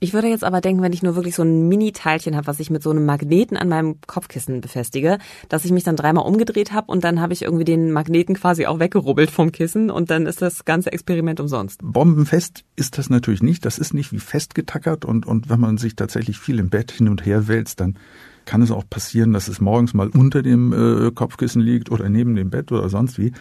Ich 0.00 0.14
würde 0.14 0.28
jetzt 0.28 0.44
aber 0.44 0.62
denken, 0.62 0.82
wenn 0.82 0.94
ich 0.94 1.02
nur 1.02 1.14
wirklich 1.14 1.34
so 1.34 1.42
ein 1.42 1.68
Mini-Teilchen 1.68 2.34
habe, 2.34 2.46
was 2.46 2.58
ich 2.58 2.70
mit 2.70 2.82
so 2.82 2.88
einem 2.88 3.04
Magneten 3.04 3.58
an 3.58 3.68
meinem 3.68 4.00
Kopfkissen 4.06 4.62
befestige, 4.62 5.18
dass 5.50 5.66
ich 5.66 5.72
mich 5.72 5.84
dann 5.84 5.94
dreimal 5.94 6.24
umgedreht 6.24 6.72
habe 6.72 6.90
und 6.90 7.04
dann 7.04 7.20
habe 7.20 7.34
ich 7.34 7.42
irgendwie 7.42 7.66
den 7.66 7.92
Magneten 7.92 8.34
quasi 8.34 8.64
auch 8.64 8.78
weggerubbelt 8.78 9.30
vom 9.30 9.52
Kissen 9.52 9.90
und 9.90 10.10
dann 10.10 10.24
ist 10.24 10.40
das 10.40 10.64
ganze 10.64 10.90
Experiment 10.90 11.38
umsonst. 11.38 11.80
Bombenfest 11.82 12.64
ist 12.76 12.96
das 12.96 13.10
natürlich 13.10 13.42
nicht. 13.42 13.66
Das 13.66 13.78
ist 13.78 13.92
nicht 13.92 14.10
wie 14.10 14.20
festgetackert 14.20 15.04
und, 15.04 15.26
und 15.26 15.50
wenn 15.50 15.60
man 15.60 15.76
sich 15.76 15.94
tatsächlich 15.94 16.38
viel 16.38 16.58
im 16.58 16.70
Bett 16.70 16.92
hin 16.92 17.10
und 17.10 17.26
her 17.26 17.46
wälzt, 17.46 17.80
dann 17.80 17.98
kann 18.46 18.62
es 18.62 18.70
auch 18.70 18.84
passieren, 18.88 19.34
dass 19.34 19.48
es 19.48 19.60
morgens 19.60 19.92
mal 19.92 20.08
unter 20.08 20.42
dem 20.42 20.72
äh, 20.72 21.10
Kopfkissen 21.10 21.60
liegt 21.60 21.90
oder 21.90 22.08
neben 22.08 22.34
dem 22.36 22.48
Bett 22.48 22.72
oder 22.72 22.88
sonst 22.88 23.18
wie. 23.18 23.32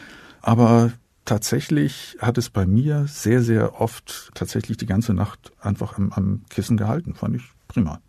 Aber 0.42 0.92
tatsächlich 1.26 2.18
hat 2.20 2.38
es 2.38 2.50
bei 2.50 2.66
mir 2.66 3.06
sehr, 3.08 3.42
sehr 3.42 3.80
oft 3.80 4.32
tatsächlich 4.34 4.78
die 4.78 4.86
ganze 4.86 5.14
Nacht 5.14 5.52
einfach 5.62 5.98
am, 5.98 6.12
am 6.12 6.42
Kissen 6.50 6.78
gehalten. 6.78 7.16
Fand 7.16 7.36
ich 7.36 7.44
prima. 7.68 8.00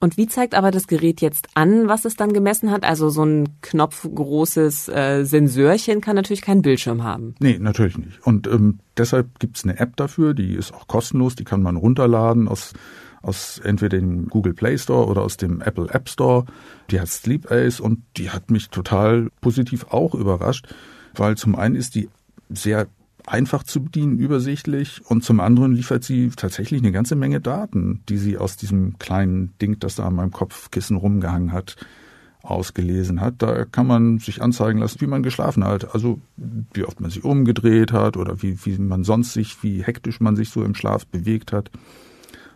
Und 0.00 0.16
wie 0.16 0.26
zeigt 0.26 0.54
aber 0.54 0.70
das 0.70 0.86
Gerät 0.86 1.20
jetzt 1.20 1.48
an, 1.54 1.88
was 1.88 2.04
es 2.04 2.16
dann 2.16 2.32
gemessen 2.32 2.70
hat? 2.70 2.84
Also 2.84 3.10
so 3.10 3.24
ein 3.24 3.60
knopfgroßes 3.62 4.88
äh, 4.88 5.24
Sensorchen 5.24 6.00
kann 6.00 6.16
natürlich 6.16 6.42
keinen 6.42 6.62
Bildschirm 6.62 7.02
haben. 7.02 7.34
Nee, 7.38 7.58
natürlich 7.58 7.98
nicht. 7.98 8.24
Und 8.26 8.46
ähm, 8.46 8.80
deshalb 8.96 9.38
gibt's 9.38 9.64
eine 9.64 9.78
App 9.78 9.96
dafür, 9.96 10.34
die 10.34 10.54
ist 10.54 10.72
auch 10.74 10.86
kostenlos, 10.86 11.34
die 11.34 11.44
kann 11.44 11.62
man 11.62 11.76
runterladen 11.76 12.48
aus, 12.48 12.72
aus 13.22 13.60
entweder 13.62 13.98
dem 13.98 14.28
Google 14.28 14.54
Play 14.54 14.78
Store 14.78 15.06
oder 15.06 15.22
aus 15.22 15.36
dem 15.36 15.60
Apple 15.60 15.88
App 15.90 16.08
Store. 16.08 16.44
Die 16.90 17.00
hat 17.00 17.08
Sleep 17.08 17.50
Ace 17.50 17.80
und 17.80 18.02
die 18.16 18.30
hat 18.30 18.50
mich 18.50 18.70
total 18.70 19.28
positiv 19.40 19.86
auch 19.90 20.14
überrascht, 20.14 20.74
weil 21.14 21.36
zum 21.36 21.56
einen 21.56 21.74
ist 21.74 21.94
die 21.94 22.08
sehr 22.48 22.86
einfach 23.26 23.62
zu 23.62 23.82
bedienen, 23.82 24.18
übersichtlich 24.18 25.02
und 25.06 25.22
zum 25.22 25.40
anderen 25.40 25.72
liefert 25.72 26.02
sie 26.04 26.30
tatsächlich 26.30 26.80
eine 26.80 26.92
ganze 26.92 27.14
Menge 27.14 27.40
Daten, 27.40 28.02
die 28.08 28.16
sie 28.16 28.38
aus 28.38 28.56
diesem 28.56 28.98
kleinen 28.98 29.52
Ding, 29.60 29.78
das 29.78 29.96
da 29.96 30.06
an 30.06 30.14
meinem 30.14 30.30
Kopfkissen 30.30 30.96
rumgehangen 30.96 31.52
hat, 31.52 31.76
ausgelesen 32.42 33.20
hat. 33.20 33.34
Da 33.38 33.64
kann 33.64 33.86
man 33.86 34.18
sich 34.18 34.40
anzeigen 34.40 34.78
lassen, 34.78 35.00
wie 35.00 35.06
man 35.06 35.22
geschlafen 35.22 35.64
hat. 35.64 35.94
Also 35.94 36.20
wie 36.72 36.84
oft 36.84 37.00
man 37.00 37.10
sich 37.10 37.24
umgedreht 37.24 37.92
hat 37.92 38.16
oder 38.16 38.42
wie, 38.42 38.64
wie 38.64 38.78
man 38.78 39.04
sonst 39.04 39.34
sich, 39.34 39.62
wie 39.62 39.82
hektisch 39.82 40.20
man 40.20 40.36
sich 40.36 40.48
so 40.50 40.62
im 40.64 40.74
Schlaf 40.74 41.06
bewegt 41.06 41.52
hat. 41.52 41.70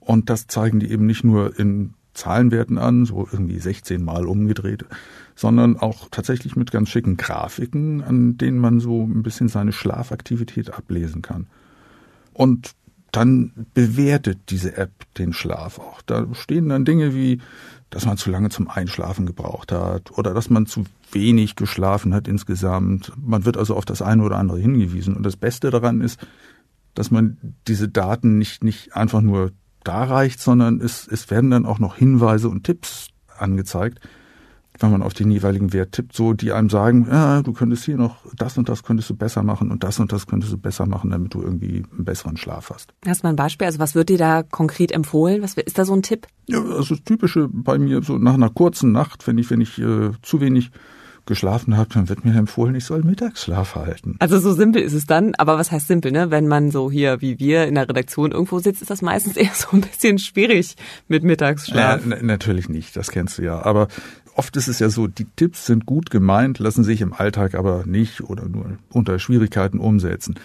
Und 0.01 0.31
das 0.31 0.47
zeigen 0.47 0.81
die 0.81 0.91
eben 0.91 1.07
nicht 1.07 1.25
nur 1.25 1.59
in 1.59 1.95
Zahlenwerten 2.15 2.79
an, 2.79 3.05
so 3.05 3.29
irgendwie 3.31 3.59
16 3.59 4.03
Mal 4.03 4.27
umgedreht, 4.27 4.85
sondern 5.35 5.77
auch 5.77 6.09
tatsächlich 6.11 6.57
mit 6.57 6.71
ganz 6.71 6.89
schicken 6.89 7.17
Grafiken, 7.17 8.03
an 8.03 8.39
denen 8.39 8.59
man 8.59 8.81
so 8.81 9.05
ein 9.05 9.23
bisschen 9.23 9.49
seine 9.49 9.73
Schlafaktivität 9.73 10.73
ablesen 10.73 11.23
kann. 11.23 11.47
Und 12.33 12.73
dann 13.13 13.53
bewertet 13.75 14.39
diese 14.49 14.77
App 14.77 14.91
den 15.19 15.35
Schlaf 15.35 15.79
auch. 15.79 16.01
Da 16.03 16.27
stehen 16.35 16.71
dann 16.71 16.87
Dinge 16.87 17.15
wie, 17.15 17.41
dass 17.91 18.07
man 18.07 18.17
zu 18.17 18.31
lange 18.31 18.49
zum 18.49 18.69
Einschlafen 18.69 19.27
gebraucht 19.27 19.71
hat 19.71 20.17
oder 20.17 20.33
dass 20.33 20.49
man 20.49 20.65
zu 20.65 20.85
wenig 21.13 21.55
geschlafen 21.55 22.15
hat 22.15 22.27
insgesamt. 22.27 23.13
Man 23.17 23.45
wird 23.45 23.59
also 23.59 23.77
auf 23.77 23.85
das 23.85 24.01
eine 24.01 24.23
oder 24.23 24.39
andere 24.39 24.59
hingewiesen. 24.59 25.15
Und 25.15 25.25
das 25.25 25.37
Beste 25.37 25.71
daran 25.71 26.01
ist, 26.01 26.27
dass 26.95 27.11
man 27.11 27.37
diese 27.69 27.89
Daten 27.89 28.39
nicht, 28.39 28.65
nicht 28.65 28.97
einfach 28.97 29.21
nur 29.21 29.53
da 29.85 30.05
reicht, 30.05 30.41
sondern 30.41 30.81
es, 30.81 31.07
es 31.07 31.31
werden 31.31 31.51
dann 31.51 31.67
auch 31.67 31.79
noch 31.79 31.97
Hinweise 31.97 32.49
und 32.49 32.65
Tipps 32.65 33.09
angezeigt, 33.37 34.01
wenn 34.83 34.91
man 34.91 35.03
auf 35.03 35.15
den 35.15 35.31
jeweiligen 35.31 35.73
Wert 35.73 35.93
tippt, 35.93 36.15
so 36.15 36.33
die 36.33 36.53
einem 36.53 36.71
sagen, 36.71 37.07
ja, 37.11 37.43
du 37.43 37.53
könntest 37.53 37.85
hier 37.85 37.97
noch 37.97 38.17
das 38.37 38.59
und 38.59 38.69
das 38.69 38.83
könntest 38.83 39.11
du 39.11 39.17
besser 39.17 39.43
machen 39.43 39.71
und 39.71 39.85
das 39.85 39.99
und 40.01 40.13
das 40.13 40.27
könntest 40.27 40.53
du 40.53 40.59
besser 40.59 40.87
machen, 40.87 41.11
damit 41.11 41.35
du 41.35 41.43
irgendwie 41.43 41.85
einen 41.93 42.05
besseren 42.05 42.37
Schlaf 42.37 42.71
hast. 42.71 42.93
Hast 43.07 43.23
du 43.23 43.27
mal 43.27 43.33
ein 43.33 43.37
Beispiel? 43.37 43.67
Also 43.67 43.79
was 43.79 43.95
wird 43.95 44.09
dir 44.09 44.19
da 44.19 44.43
konkret 44.43 44.93
empfohlen? 44.93 45.43
Was 45.43 45.55
ist 45.55 45.79
da 45.79 45.85
so 45.85 45.95
ein 45.95 46.03
Tipp? 46.03 46.27
Ja, 46.47 46.61
also 46.61 46.95
das 46.95 47.05
Typische 47.05 47.49
bei 47.51 47.79
mir, 47.79 48.03
so 48.03 48.19
nach 48.19 48.35
einer 48.35 48.51
kurzen 48.51 48.93
Nacht, 48.93 49.27
wenn 49.27 49.39
ich, 49.39 49.51
wenn 49.51 49.61
ich 49.61 49.79
äh, 49.79 50.11
zu 50.23 50.41
wenig 50.41 50.71
geschlafen 51.27 51.77
habe, 51.77 51.91
dann 51.95 52.09
wird 52.09 52.25
mir 52.25 52.35
empfohlen, 52.37 52.75
ich 52.75 52.85
soll 52.85 53.03
Mittagsschlaf 53.03 53.77
halten. 53.77 54.17
Also 54.19 54.39
so 54.39 54.53
simpel 54.53 54.83
ist 54.83 54.93
es 54.93 55.07
dann, 55.07 55.35
aber 55.37 55.57
was 55.57 55.71
heißt 55.71 55.87
simpel, 55.87 56.11
ne? 56.11 56.31
Wenn 56.31 56.49
man 56.49 56.71
so 56.71 56.91
hier 56.91 57.21
wie 57.21 57.39
wir 57.39 57.67
in 57.67 57.77
der 57.77 57.89
Redaktion 57.89 58.33
irgendwo 58.33 58.59
sitzt, 58.59 58.83
ist 58.83 58.91
das 58.91 59.03
meistens 59.03 59.37
eher 59.37 59.53
so 59.55 59.69
ein 59.73 59.83
bisschen 59.83 60.19
schwierig 60.19 60.77
mit 61.09 61.23
Mittagsschlaf. 61.23 62.05
Ja, 62.05 62.23
natürlich 62.23 62.69
nicht, 62.69 62.97
das 62.97 63.11
kennst 63.11 63.39
du 63.39 63.43
ja. 63.43 63.63
Aber 63.63 63.89
oft 64.35 64.57
ist 64.57 64.69
es 64.69 64.79
ja 64.79 64.89
so, 64.89 65.07
die 65.07 65.27
Tipps 65.37 65.67
sind 65.67 65.87
gut 65.87 66.11
gemeint, 66.11 66.59
lassen 66.59 66.85
sich 66.85 67.01
im 67.01 67.13
Alltag 67.13 67.55
aber 67.55 67.85
nicht 67.87 68.23
oder 68.23 68.49
nur 68.49 68.79
unter 68.91 69.19
Schwierigkeiten 69.19 69.79
umsetzen. 69.79 70.37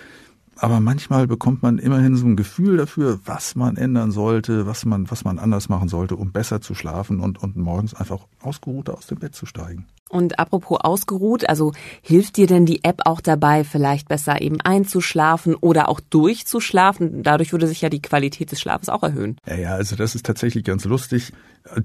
Aber 0.60 0.80
manchmal 0.80 1.28
bekommt 1.28 1.62
man 1.62 1.78
immerhin 1.78 2.16
so 2.16 2.26
ein 2.26 2.36
Gefühl 2.36 2.78
dafür, 2.78 3.20
was 3.26 3.56
man 3.56 3.78
ändern 3.78 4.12
sollte, 4.12 4.66
was 4.66 4.86
man, 4.86 5.10
was 5.12 5.24
man 5.24 5.40
anders 5.40 5.70
machen 5.70 5.88
sollte, 5.88 6.16
um 6.16 6.32
besser 6.32 6.62
zu 6.62 6.74
schlafen 6.74 7.20
und, 7.20 7.42
und 7.42 7.56
morgens 7.56 7.94
einfach 7.94 8.26
ausgeruhter 8.42 8.98
aus 8.98 9.08
dem 9.08 9.20
Bett 9.20 9.36
zu 9.36 9.46
steigen. 9.46 9.86
Und 10.10 10.40
apropos 10.40 10.80
ausgeruht, 10.80 11.50
also 11.50 11.74
hilft 12.02 12.38
dir 12.38 12.48
denn 12.48 12.66
die 12.66 12.84
App 12.84 13.02
auch 13.06 13.20
dabei, 13.20 13.64
vielleicht 13.64 14.08
besser 14.08 14.42
eben 14.42 14.62
einzuschlafen 14.62 15.56
oder 15.56 15.90
auch 15.90 16.00
durchzuschlafen? 16.00 17.24
Dadurch 17.24 17.52
würde 17.52 17.68
sich 17.68 17.82
ja 17.82 17.90
die 17.90 18.02
Qualität 18.02 18.52
des 18.52 18.62
Schlafes 18.62 18.90
auch 18.90 19.04
erhöhen. 19.04 19.38
Ja, 19.46 19.56
ja, 19.56 19.74
also 19.74 19.96
das 19.96 20.16
ist 20.16 20.26
tatsächlich 20.26 20.64
ganz 20.64 20.86
lustig. 20.86 21.34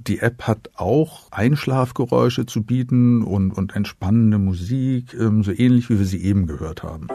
Die 0.06 0.20
App 0.20 0.44
hat 0.44 0.70
auch 0.76 1.32
Einschlafgeräusche 1.32 2.46
zu 2.46 2.62
bieten 2.62 3.22
und, 3.22 3.50
und 3.50 3.74
entspannende 3.74 4.38
Musik, 4.38 5.14
ähm, 5.14 5.42
so 5.42 5.50
ähnlich 5.50 5.90
wie 5.90 5.98
wir 5.98 6.06
sie 6.06 6.22
eben 6.22 6.46
gehört 6.46 6.84
haben. 6.84 7.08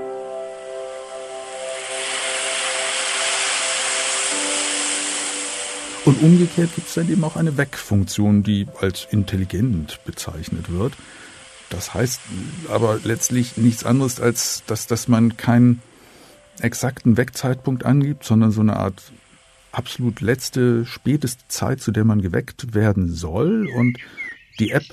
Und 6.08 6.24
umgekehrt 6.24 6.74
gibt 6.74 6.88
es 6.88 6.94
dann 6.94 7.12
eben 7.12 7.26
auch 7.26 7.36
eine 7.36 7.58
Weckfunktion, 7.58 8.42
die 8.42 8.66
als 8.80 9.06
intelligent 9.12 10.00
bezeichnet 10.06 10.72
wird. 10.72 10.94
Das 11.70 11.94
heißt 11.94 12.22
aber 12.70 13.02
letztlich 13.04 13.58
nichts 13.58 13.84
anderes, 13.84 14.22
als 14.22 14.64
dass, 14.68 14.88
dass 14.88 15.10
man 15.10 15.36
keinen 15.36 15.82
exakten 16.62 17.18
Weckzeitpunkt 17.18 17.86
angibt, 17.86 18.24
sondern 18.24 18.52
so 18.52 18.62
eine 18.62 18.78
Art 18.78 19.12
absolut 19.74 20.22
letzte, 20.22 20.86
späteste 20.86 21.44
Zeit, 21.50 21.82
zu 21.82 21.92
der 21.92 22.06
man 22.06 22.22
geweckt 22.22 22.74
werden 22.74 23.14
soll. 23.14 23.68
Und 23.76 23.98
die 24.60 24.72
App 24.72 24.86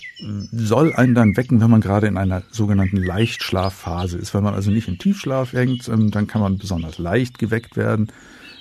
soll 0.50 0.94
einen 0.94 1.14
dann 1.14 1.36
wecken, 1.36 1.60
wenn 1.60 1.70
man 1.70 1.80
gerade 1.80 2.08
in 2.08 2.16
einer 2.16 2.42
sogenannten 2.50 2.96
Leichtschlafphase 2.96 4.18
ist. 4.18 4.34
Wenn 4.34 4.42
man 4.42 4.54
also 4.54 4.72
nicht 4.72 4.88
im 4.88 4.98
Tiefschlaf 4.98 5.52
hängt, 5.52 5.86
ähm, 5.86 6.10
dann 6.10 6.26
kann 6.26 6.40
man 6.40 6.58
besonders 6.58 6.98
leicht 6.98 7.38
geweckt 7.38 7.76
werden. 7.76 8.10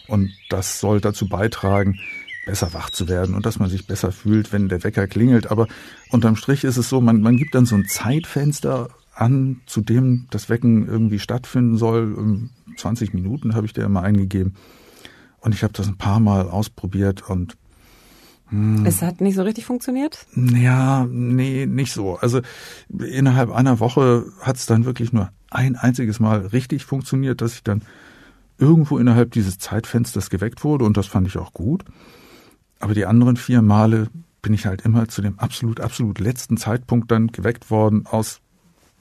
Und 0.07 0.31
das 0.49 0.79
soll 0.79 1.01
dazu 1.01 1.27
beitragen, 1.27 1.99
besser 2.45 2.73
wach 2.73 2.89
zu 2.89 3.07
werden 3.07 3.35
und 3.35 3.45
dass 3.45 3.59
man 3.59 3.69
sich 3.69 3.87
besser 3.87 4.11
fühlt, 4.11 4.51
wenn 4.51 4.69
der 4.69 4.83
Wecker 4.83 5.07
klingelt. 5.07 5.49
Aber 5.51 5.67
unterm 6.09 6.35
Strich 6.35 6.63
ist 6.63 6.77
es 6.77 6.89
so, 6.89 7.01
man, 7.01 7.21
man 7.21 7.37
gibt 7.37 7.55
dann 7.55 7.65
so 7.65 7.75
ein 7.75 7.85
Zeitfenster 7.85 8.89
an, 9.15 9.61
zu 9.65 9.81
dem 9.81 10.27
das 10.31 10.49
Wecken 10.49 10.87
irgendwie 10.87 11.19
stattfinden 11.19 11.77
soll. 11.77 12.49
20 12.77 13.13
Minuten 13.13 13.55
habe 13.55 13.65
ich 13.65 13.73
dir 13.73 13.83
immer 13.83 14.01
eingegeben. 14.01 14.55
Und 15.39 15.53
ich 15.53 15.63
habe 15.63 15.73
das 15.73 15.87
ein 15.87 15.97
paar 15.97 16.19
Mal 16.19 16.49
ausprobiert 16.49 17.29
und 17.29 17.57
hm, 18.49 18.85
es 18.85 19.01
hat 19.01 19.19
nicht 19.19 19.35
so 19.35 19.43
richtig 19.43 19.65
funktioniert? 19.65 20.25
Ja, 20.35 21.05
nee, 21.09 21.65
nicht 21.65 21.91
so. 21.91 22.17
Also 22.17 22.41
innerhalb 22.89 23.51
einer 23.51 23.79
Woche 23.79 24.25
hat 24.41 24.57
es 24.57 24.65
dann 24.65 24.85
wirklich 24.85 25.11
nur 25.11 25.31
ein 25.49 25.75
einziges 25.75 26.19
Mal 26.19 26.45
richtig 26.47 26.85
funktioniert, 26.85 27.41
dass 27.41 27.55
ich 27.55 27.63
dann 27.63 27.81
irgendwo 28.57 28.97
innerhalb 28.97 29.31
dieses 29.31 29.57
Zeitfensters 29.57 30.29
geweckt 30.29 30.63
wurde 30.63 30.85
und 30.85 30.97
das 30.97 31.07
fand 31.07 31.27
ich 31.27 31.37
auch 31.37 31.53
gut. 31.53 31.83
Aber 32.83 32.93
die 32.93 33.05
anderen 33.05 33.37
vier 33.37 33.61
Male 33.61 34.09
bin 34.41 34.53
ich 34.53 34.65
halt 34.65 34.81
immer 34.81 35.07
zu 35.07 35.21
dem 35.21 35.39
absolut, 35.39 35.79
absolut 35.79 36.19
letzten 36.19 36.57
Zeitpunkt 36.57 37.09
dann 37.11 37.27
geweckt 37.27 37.71
worden, 37.71 38.05
aus 38.05 38.41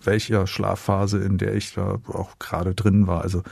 welcher 0.04 0.46
Schlafphase, 0.46 1.18
in 1.18 1.36
der 1.36 1.56
ich 1.56 1.74
da 1.74 1.98
auch 2.06 2.38
gerade 2.38 2.76
drin 2.76 3.08
war. 3.08 3.22
Also 3.22 3.42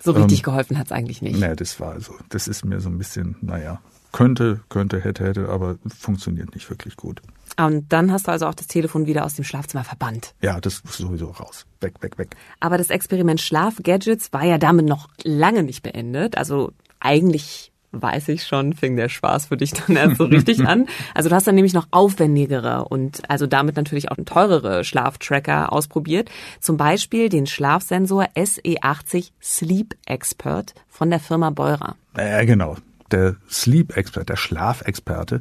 so 0.00 0.12
richtig 0.12 0.38
ähm, 0.38 0.44
geholfen 0.44 0.78
hat's 0.78 0.92
eigentlich 0.92 1.20
nicht. 1.20 1.40
Nee, 1.40 1.56
das 1.56 1.80
war 1.80 1.94
also, 1.94 2.14
das 2.28 2.46
ist 2.46 2.64
mir 2.64 2.78
so 2.78 2.90
ein 2.90 2.96
bisschen, 2.96 3.34
naja, 3.40 3.80
könnte, 4.12 4.60
könnte, 4.68 5.00
hätte, 5.00 5.24
hätte, 5.24 5.48
aber 5.48 5.78
funktioniert 5.98 6.54
nicht 6.54 6.70
wirklich 6.70 6.94
gut. 6.94 7.20
Und 7.58 7.92
dann 7.92 8.12
hast 8.12 8.28
du 8.28 8.30
also 8.30 8.46
auch 8.46 8.54
das 8.54 8.68
Telefon 8.68 9.06
wieder 9.06 9.24
aus 9.24 9.34
dem 9.34 9.44
Schlafzimmer 9.44 9.82
verbannt. 9.82 10.32
Ja, 10.42 10.60
das 10.60 10.74
ist 10.84 10.98
sowieso 10.98 11.30
raus. 11.30 11.66
Weg, 11.80 12.00
weg, 12.02 12.18
weg. 12.18 12.36
Aber 12.60 12.78
das 12.78 12.88
Experiment 12.88 13.40
Schlafgadgets 13.40 14.32
war 14.32 14.44
ja 14.44 14.58
damit 14.58 14.86
noch 14.86 15.08
lange 15.24 15.64
nicht 15.64 15.82
beendet. 15.82 16.38
Also 16.38 16.70
eigentlich 17.00 17.71
weiß 17.92 18.28
ich 18.28 18.46
schon, 18.46 18.72
fing 18.72 18.96
der 18.96 19.08
Spaß 19.08 19.46
für 19.46 19.56
dich 19.56 19.72
dann 19.86 19.96
erst 19.96 20.16
so 20.16 20.24
richtig 20.24 20.66
an. 20.66 20.86
Also 21.14 21.28
du 21.28 21.34
hast 21.34 21.46
dann 21.46 21.54
nämlich 21.54 21.74
noch 21.74 21.86
aufwendigere 21.90 22.86
und 22.86 23.22
also 23.30 23.46
damit 23.46 23.76
natürlich 23.76 24.10
auch 24.10 24.16
teurere 24.24 24.84
Schlaftracker 24.84 25.72
ausprobiert. 25.72 26.30
Zum 26.60 26.76
Beispiel 26.76 27.28
den 27.28 27.46
Schlafsensor 27.46 28.26
SE80 28.34 29.30
Sleep 29.40 29.94
Expert 30.06 30.74
von 30.88 31.10
der 31.10 31.20
Firma 31.20 31.50
Beurer. 31.50 31.96
Ja, 32.16 32.44
genau. 32.44 32.76
Der 33.10 33.36
Sleep 33.50 33.96
Expert, 33.96 34.30
der 34.30 34.36
Schlafexperte. 34.36 35.40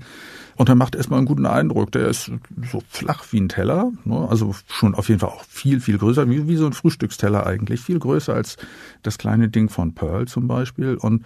Und 0.56 0.70
er 0.70 0.76
macht 0.76 0.96
erstmal 0.96 1.20
einen 1.20 1.28
guten 1.28 1.46
Eindruck. 1.46 1.92
Der 1.94 2.08
ist 2.10 2.32
so 2.72 2.84
flach 2.90 3.24
wie 3.32 3.40
ein 3.40 3.50
Teller, 3.50 3.92
ne? 4.04 4.28
also 4.30 4.54
schon 4.68 4.94
auf 4.94 5.08
jeden 5.08 5.22
Fall 5.22 5.30
auch 5.30 5.44
viel, 5.46 5.80
viel 5.80 5.98
größer, 5.98 6.30
wie, 6.30 6.48
wie 6.48 6.58
so 6.58 6.66
ein 6.66 6.74
Frühstücksteller 6.74 7.48
eigentlich. 7.48 7.80
Viel 7.80 7.98
größer 7.98 8.34
als 8.34 8.58
das 9.04 9.18
kleine 9.18 9.48
Ding 9.48 9.70
von 9.70 9.96
Pearl 9.96 10.28
zum 10.28 10.48
Beispiel. 10.48 10.96
Und 10.96 11.26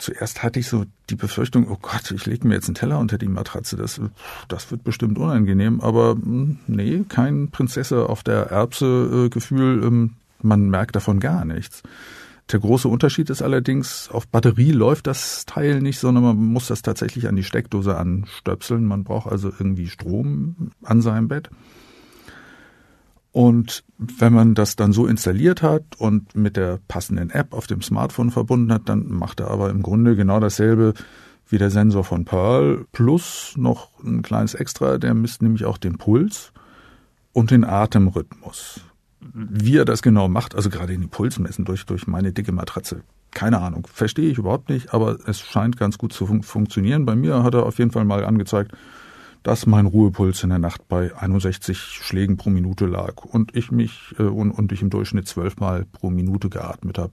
zuerst 0.00 0.42
hatte 0.42 0.58
ich 0.58 0.66
so 0.66 0.84
die 1.08 1.14
Befürchtung, 1.14 1.68
oh 1.70 1.78
Gott, 1.80 2.10
ich 2.10 2.26
lege 2.26 2.46
mir 2.46 2.54
jetzt 2.54 2.66
einen 2.66 2.74
Teller 2.74 2.98
unter 2.98 3.18
die 3.18 3.28
Matratze, 3.28 3.76
das, 3.76 4.00
das 4.48 4.70
wird 4.70 4.84
bestimmt 4.84 5.18
unangenehm. 5.18 5.80
Aber 5.80 6.12
hm, 6.12 6.58
nee, 6.66 7.04
kein 7.08 7.50
Prinzesse 7.50 8.08
auf 8.08 8.22
der 8.22 8.46
Erbse 8.50 9.30
äh, 9.32 9.54
ähm, 9.58 10.14
man 10.42 10.70
merkt 10.70 10.96
davon 10.96 11.20
gar 11.20 11.44
nichts. 11.44 11.82
Der 12.50 12.58
große 12.58 12.88
Unterschied 12.88 13.30
ist 13.30 13.42
allerdings, 13.42 14.08
auf 14.10 14.26
Batterie 14.26 14.72
läuft 14.72 15.06
das 15.06 15.44
Teil 15.46 15.80
nicht, 15.80 16.00
sondern 16.00 16.24
man 16.24 16.36
muss 16.36 16.66
das 16.66 16.82
tatsächlich 16.82 17.28
an 17.28 17.36
die 17.36 17.44
Steckdose 17.44 17.96
anstöpseln. 17.96 18.84
Man 18.84 19.04
braucht 19.04 19.30
also 19.30 19.52
irgendwie 19.56 19.88
Strom 19.88 20.72
an 20.82 21.00
seinem 21.00 21.28
Bett. 21.28 21.48
Und 23.32 23.84
wenn 23.98 24.32
man 24.32 24.54
das 24.54 24.74
dann 24.76 24.92
so 24.92 25.06
installiert 25.06 25.62
hat 25.62 25.84
und 25.98 26.34
mit 26.34 26.56
der 26.56 26.80
passenden 26.88 27.30
App 27.30 27.54
auf 27.54 27.66
dem 27.66 27.80
Smartphone 27.80 28.30
verbunden 28.30 28.72
hat, 28.72 28.88
dann 28.88 29.08
macht 29.08 29.40
er 29.40 29.50
aber 29.50 29.70
im 29.70 29.82
Grunde 29.82 30.16
genau 30.16 30.40
dasselbe 30.40 30.94
wie 31.48 31.58
der 31.58 31.70
Sensor 31.70 32.04
von 32.04 32.24
Pearl 32.24 32.86
plus 32.92 33.54
noch 33.56 33.88
ein 34.04 34.22
kleines 34.22 34.54
Extra, 34.54 34.98
der 34.98 35.14
misst 35.14 35.42
nämlich 35.42 35.64
auch 35.64 35.78
den 35.78 35.98
Puls 35.98 36.52
und 37.32 37.50
den 37.50 37.64
Atemrhythmus. 37.64 38.80
Wie 39.20 39.76
er 39.76 39.84
das 39.84 40.02
genau 40.02 40.28
macht, 40.28 40.54
also 40.54 40.70
gerade 40.70 40.92
in 40.92 41.00
die 41.00 41.06
Pulsmessen 41.06 41.64
durch, 41.64 41.86
durch 41.86 42.06
meine 42.06 42.32
dicke 42.32 42.52
Matratze, 42.52 43.02
keine 43.30 43.60
Ahnung, 43.60 43.86
verstehe 43.92 44.30
ich 44.30 44.38
überhaupt 44.38 44.70
nicht, 44.70 44.92
aber 44.94 45.18
es 45.26 45.40
scheint 45.40 45.76
ganz 45.76 45.98
gut 45.98 46.12
zu 46.12 46.26
fun 46.26 46.42
funktionieren. 46.42 47.04
Bei 47.04 47.14
mir 47.14 47.42
hat 47.42 47.54
er 47.54 47.66
auf 47.66 47.78
jeden 47.78 47.90
Fall 47.90 48.04
mal 48.04 48.24
angezeigt, 48.24 48.72
dass 49.42 49.66
mein 49.66 49.86
Ruhepuls 49.86 50.42
in 50.42 50.50
der 50.50 50.58
Nacht 50.58 50.88
bei 50.88 51.14
61 51.14 51.78
Schlägen 51.78 52.36
pro 52.36 52.50
Minute 52.50 52.86
lag 52.86 53.24
und 53.24 53.56
ich 53.56 53.70
mich 53.70 54.14
äh, 54.18 54.22
und, 54.22 54.50
und 54.50 54.72
ich 54.72 54.82
im 54.82 54.90
Durchschnitt 54.90 55.28
zwölfmal 55.28 55.86
pro 55.86 56.10
Minute 56.10 56.48
geatmet 56.48 56.98
habe. 56.98 57.12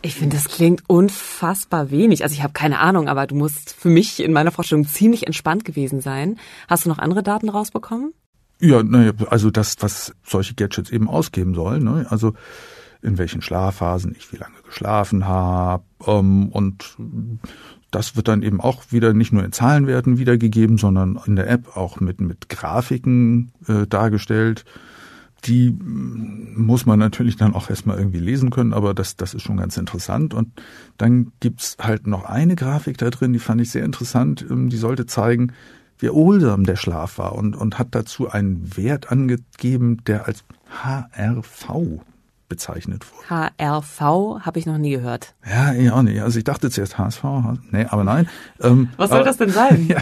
Ich 0.00 0.14
finde, 0.14 0.36
das 0.36 0.48
klingt 0.48 0.84
unfassbar 0.86 1.90
wenig. 1.90 2.22
Also 2.22 2.34
ich 2.34 2.42
habe 2.42 2.52
keine 2.52 2.78
Ahnung, 2.78 3.08
aber 3.08 3.26
du 3.26 3.34
musst 3.34 3.74
für 3.74 3.88
mich 3.88 4.22
in 4.22 4.32
meiner 4.32 4.52
Vorstellung 4.52 4.86
ziemlich 4.86 5.26
entspannt 5.26 5.64
gewesen 5.64 6.00
sein. 6.00 6.38
Hast 6.68 6.84
du 6.84 6.88
noch 6.88 6.98
andere 6.98 7.24
Daten 7.24 7.48
rausbekommen? 7.48 8.12
Ja, 8.60 8.82
naja, 8.82 9.12
also 9.28 9.50
das, 9.50 9.76
was 9.80 10.14
solche 10.24 10.54
Gadgets 10.54 10.90
eben 10.90 11.08
ausgeben 11.08 11.54
sollen. 11.54 11.84
Ne? 11.84 12.06
Also 12.08 12.34
in 13.02 13.18
welchen 13.18 13.42
Schlafphasen 13.42 14.14
ich 14.16 14.32
wie 14.32 14.36
lange 14.36 14.60
geschlafen 14.64 15.26
habe 15.26 15.84
ähm, 16.06 16.48
und 16.48 16.96
das 17.90 18.16
wird 18.16 18.28
dann 18.28 18.42
eben 18.42 18.60
auch 18.60 18.84
wieder 18.90 19.14
nicht 19.14 19.32
nur 19.32 19.44
in 19.44 19.52
Zahlenwerten 19.52 20.18
wiedergegeben, 20.18 20.78
sondern 20.78 21.18
in 21.26 21.36
der 21.36 21.48
App 21.48 21.76
auch 21.76 22.00
mit, 22.00 22.20
mit 22.20 22.48
Grafiken 22.48 23.52
äh, 23.66 23.86
dargestellt. 23.86 24.64
Die 25.44 25.70
mm, 25.70 26.54
muss 26.56 26.84
man 26.84 26.98
natürlich 26.98 27.36
dann 27.36 27.54
auch 27.54 27.70
erstmal 27.70 27.98
irgendwie 27.98 28.18
lesen 28.18 28.50
können, 28.50 28.72
aber 28.72 28.92
das, 28.92 29.16
das 29.16 29.34
ist 29.34 29.42
schon 29.42 29.56
ganz 29.56 29.76
interessant. 29.76 30.34
Und 30.34 30.60
dann 30.98 31.32
gibt's 31.40 31.76
halt 31.80 32.06
noch 32.06 32.24
eine 32.24 32.56
Grafik 32.56 32.98
da 32.98 33.08
drin, 33.10 33.32
die 33.32 33.38
fand 33.38 33.60
ich 33.60 33.70
sehr 33.70 33.84
interessant. 33.84 34.44
Ähm, 34.50 34.68
die 34.68 34.76
sollte 34.76 35.06
zeigen, 35.06 35.52
wie 35.98 36.06
erholsam 36.06 36.64
der 36.64 36.76
Schlaf 36.76 37.18
war 37.18 37.34
und, 37.34 37.56
und 37.56 37.78
hat 37.78 37.88
dazu 37.92 38.30
einen 38.30 38.76
Wert 38.76 39.10
angegeben, 39.10 40.04
der 40.04 40.26
als 40.26 40.44
HRV 40.82 42.02
bezeichnet 42.48 43.04
wurde. 43.12 43.50
HRV 43.58 44.00
habe 44.44 44.58
ich 44.58 44.66
noch 44.66 44.78
nie 44.78 44.90
gehört. 44.90 45.34
Ja, 45.48 45.72
ich 45.74 45.90
auch 45.90 46.02
nicht. 46.02 46.20
Also 46.22 46.38
ich 46.38 46.44
dachte 46.44 46.70
zuerst 46.70 46.98
HSV, 46.98 47.24
nee, 47.70 47.84
aber 47.84 48.04
nein. 48.04 48.28
Ähm, 48.60 48.88
Was 48.96 49.10
soll 49.10 49.18
aber, 49.18 49.26
das 49.26 49.36
denn 49.36 49.50
sein? 49.50 49.86
ja, 49.88 50.00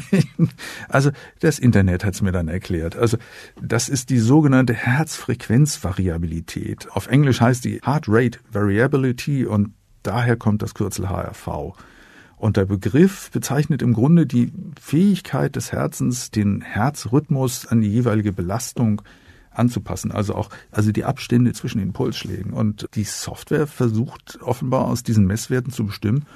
also 0.89 1.11
das 1.41 1.59
Internet 1.59 2.05
hat 2.05 2.15
es 2.15 2.23
mir 2.23 2.31
dann 2.33 2.49
erklärt. 2.49 2.97
Also 2.97 3.19
das 3.61 3.89
ist 3.89 4.11
die 4.11 4.19
sogenannte 4.19 4.75
Herzfrequenzvariabilität. 4.75 6.93
Auf 6.93 7.09
Englisch 7.09 7.41
heißt 7.41 7.65
die 7.65 7.81
Heart 7.85 8.05
Rate 8.09 8.39
Variability 8.51 9.47
und 9.47 9.75
daher 10.03 10.37
kommt 10.37 10.61
das 10.63 10.75
Kürzel 10.75 11.09
HRV. 11.09 11.75
Und 12.37 12.59
der 12.59 12.67
Begriff 12.67 13.31
bezeichnet 13.31 13.81
im 13.83 13.95
Grunde 13.95 14.27
die 14.27 14.53
Fähigkeit 14.81 15.57
des 15.57 15.73
Herzens, 15.73 16.31
den 16.31 16.61
Herzrhythmus 16.61 17.67
an 17.67 17.81
die 17.81 17.91
jeweilige 17.91 18.33
Belastung 18.33 19.03
anzupassen, 19.59 20.13
also 20.13 20.35
auch 20.35 20.51
also 20.71 20.93
die 20.93 21.05
Abstände 21.05 21.53
zwischen 21.53 21.79
den 21.79 21.93
Pulsschlägen. 21.93 22.53
Und 22.53 22.89
die 22.95 23.05
Software 23.05 23.67
versucht 23.67 24.39
offenbar 24.43 24.87
aus 24.87 25.03
diesen 25.03 25.27
Messwerten 25.27 25.73
zu 25.73 25.87
bestimmen, 25.87 26.27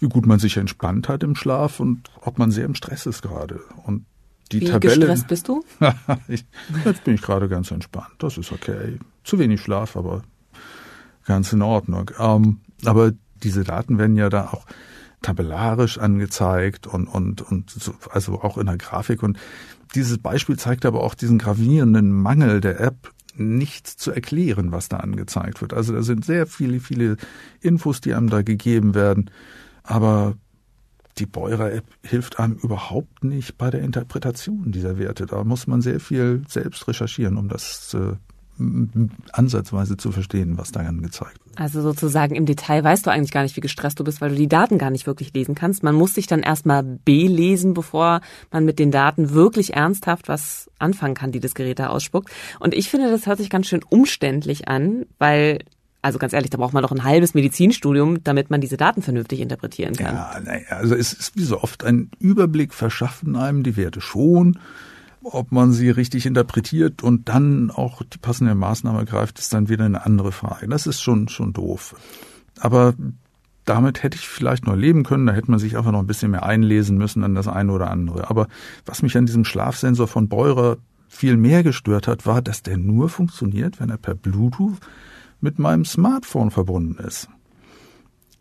wie 0.00 0.08
gut 0.08 0.26
man 0.26 0.38
sich 0.38 0.56
entspannt 0.56 1.08
hat 1.08 1.22
im 1.22 1.34
Schlaf 1.34 1.80
und 1.80 2.10
ob 2.20 2.38
man 2.38 2.50
sehr 2.50 2.64
im 2.64 2.74
Stress 2.74 3.06
ist 3.06 3.22
gerade. 3.22 3.60
Und 3.84 4.04
die 4.52 4.60
wie 4.62 4.66
Tabelle. 4.66 4.96
gestresst 4.96 5.28
bist 5.28 5.48
du? 5.48 5.64
ich, 6.28 6.44
jetzt 6.84 7.04
bin 7.04 7.14
ich 7.14 7.22
gerade 7.22 7.48
ganz 7.48 7.70
entspannt. 7.70 8.14
Das 8.18 8.38
ist 8.38 8.52
okay. 8.52 8.98
Zu 9.24 9.38
wenig 9.38 9.60
Schlaf, 9.60 9.96
aber 9.96 10.22
ganz 11.26 11.52
in 11.52 11.62
Ordnung. 11.62 12.10
Ähm, 12.18 12.60
aber 12.84 13.12
diese 13.42 13.64
Daten 13.64 13.98
werden 13.98 14.16
ja 14.16 14.28
da 14.30 14.48
auch 14.48 14.64
tabellarisch 15.22 15.98
angezeigt 15.98 16.86
und, 16.86 17.06
und, 17.06 17.42
und 17.42 17.70
so, 17.70 17.94
also 18.10 18.40
auch 18.40 18.56
in 18.56 18.66
der 18.66 18.78
Grafik. 18.78 19.22
Und 19.22 19.38
dieses 19.94 20.18
Beispiel 20.18 20.58
zeigt 20.58 20.84
aber 20.86 21.02
auch 21.02 21.14
diesen 21.14 21.38
gravierenden 21.38 22.12
Mangel 22.12 22.60
der 22.60 22.80
App, 22.80 23.12
nichts 23.34 23.96
zu 23.96 24.10
erklären, 24.10 24.72
was 24.72 24.88
da 24.88 24.98
angezeigt 24.98 25.60
wird. 25.60 25.72
Also 25.72 25.92
da 25.92 26.02
sind 26.02 26.24
sehr 26.24 26.46
viele, 26.46 26.80
viele 26.80 27.16
Infos, 27.60 28.00
die 28.00 28.14
einem 28.14 28.30
da 28.30 28.42
gegeben 28.42 28.94
werden. 28.94 29.30
Aber 29.82 30.34
die 31.18 31.26
Beurer-App 31.26 31.84
hilft 32.02 32.38
einem 32.38 32.54
überhaupt 32.54 33.24
nicht 33.24 33.58
bei 33.58 33.70
der 33.70 33.82
Interpretation 33.82 34.72
dieser 34.72 34.98
Werte. 34.98 35.26
Da 35.26 35.44
muss 35.44 35.66
man 35.66 35.82
sehr 35.82 36.00
viel 36.00 36.42
selbst 36.48 36.86
recherchieren, 36.88 37.36
um 37.36 37.48
das 37.48 37.94
äh, 37.94 38.14
ansatzweise 39.32 39.96
zu 39.96 40.12
verstehen, 40.12 40.58
was 40.58 40.72
da 40.72 40.80
angezeigt 40.80 41.38
wird. 41.44 41.58
Also 41.58 41.82
sozusagen 41.82 42.34
im 42.34 42.46
Detail 42.46 42.84
weißt 42.84 43.06
du 43.06 43.10
eigentlich 43.10 43.30
gar 43.30 43.42
nicht, 43.42 43.56
wie 43.56 43.60
gestresst 43.60 43.98
du 43.98 44.04
bist, 44.04 44.20
weil 44.20 44.30
du 44.30 44.36
die 44.36 44.48
Daten 44.48 44.78
gar 44.78 44.90
nicht 44.90 45.06
wirklich 45.06 45.32
lesen 45.32 45.54
kannst. 45.54 45.82
Man 45.82 45.94
muss 45.94 46.14
sich 46.14 46.26
dann 46.26 46.40
erstmal 46.40 46.82
belesen, 46.82 47.74
bevor 47.74 48.20
man 48.50 48.64
mit 48.64 48.78
den 48.78 48.90
Daten 48.90 49.30
wirklich 49.30 49.74
ernsthaft 49.74 50.28
was 50.28 50.70
anfangen 50.78 51.14
kann, 51.14 51.32
die 51.32 51.40
das 51.40 51.54
Gerät 51.54 51.78
da 51.78 51.88
ausspuckt. 51.88 52.30
Und 52.60 52.74
ich 52.74 52.90
finde, 52.90 53.10
das 53.10 53.26
hört 53.26 53.38
sich 53.38 53.50
ganz 53.50 53.66
schön 53.66 53.82
umständlich 53.88 54.68
an, 54.68 55.06
weil 55.18 55.60
also 56.00 56.18
ganz 56.18 56.32
ehrlich, 56.32 56.50
da 56.50 56.58
braucht 56.58 56.74
man 56.74 56.82
doch 56.82 56.92
ein 56.92 57.02
halbes 57.02 57.34
Medizinstudium, 57.34 58.22
damit 58.22 58.50
man 58.50 58.60
diese 58.60 58.76
Daten 58.76 59.02
vernünftig 59.02 59.40
interpretieren 59.40 59.94
kann. 59.94 60.14
Ja, 60.14 60.40
naja, 60.44 60.66
also 60.70 60.94
es 60.94 61.12
ist 61.12 61.36
wie 61.36 61.42
so 61.42 61.60
oft 61.60 61.84
ein 61.84 62.10
Überblick 62.20 62.72
verschaffen 62.72 63.36
einem 63.36 63.62
die 63.62 63.76
Werte 63.76 64.00
schon. 64.00 64.58
Ob 65.30 65.52
man 65.52 65.72
sie 65.72 65.90
richtig 65.90 66.24
interpretiert 66.24 67.02
und 67.02 67.28
dann 67.28 67.70
auch 67.70 68.02
die 68.02 68.18
passende 68.18 68.54
Maßnahme 68.54 69.04
greift, 69.04 69.38
ist 69.38 69.52
dann 69.52 69.68
wieder 69.68 69.84
eine 69.84 70.06
andere 70.06 70.32
Frage. 70.32 70.68
Das 70.68 70.86
ist 70.86 71.02
schon, 71.02 71.28
schon 71.28 71.52
doof. 71.52 71.94
Aber 72.58 72.94
damit 73.66 74.02
hätte 74.02 74.16
ich 74.16 74.26
vielleicht 74.26 74.66
noch 74.66 74.74
leben 74.74 75.04
können. 75.04 75.26
Da 75.26 75.34
hätte 75.34 75.50
man 75.50 75.60
sich 75.60 75.76
einfach 75.76 75.92
noch 75.92 75.98
ein 75.98 76.06
bisschen 76.06 76.30
mehr 76.30 76.44
einlesen 76.44 76.96
müssen 76.96 77.22
an 77.24 77.34
das 77.34 77.48
eine 77.48 77.72
oder 77.72 77.90
andere. 77.90 78.30
Aber 78.30 78.48
was 78.86 79.02
mich 79.02 79.16
an 79.18 79.26
diesem 79.26 79.44
Schlafsensor 79.44 80.08
von 80.08 80.28
Beurer 80.28 80.78
viel 81.08 81.36
mehr 81.36 81.62
gestört 81.62 82.08
hat, 82.08 82.24
war, 82.26 82.40
dass 82.40 82.62
der 82.62 82.78
nur 82.78 83.08
funktioniert, 83.08 83.80
wenn 83.80 83.90
er 83.90 83.98
per 83.98 84.14
Bluetooth 84.14 84.78
mit 85.40 85.58
meinem 85.58 85.84
Smartphone 85.84 86.50
verbunden 86.50 87.02
ist. 87.04 87.28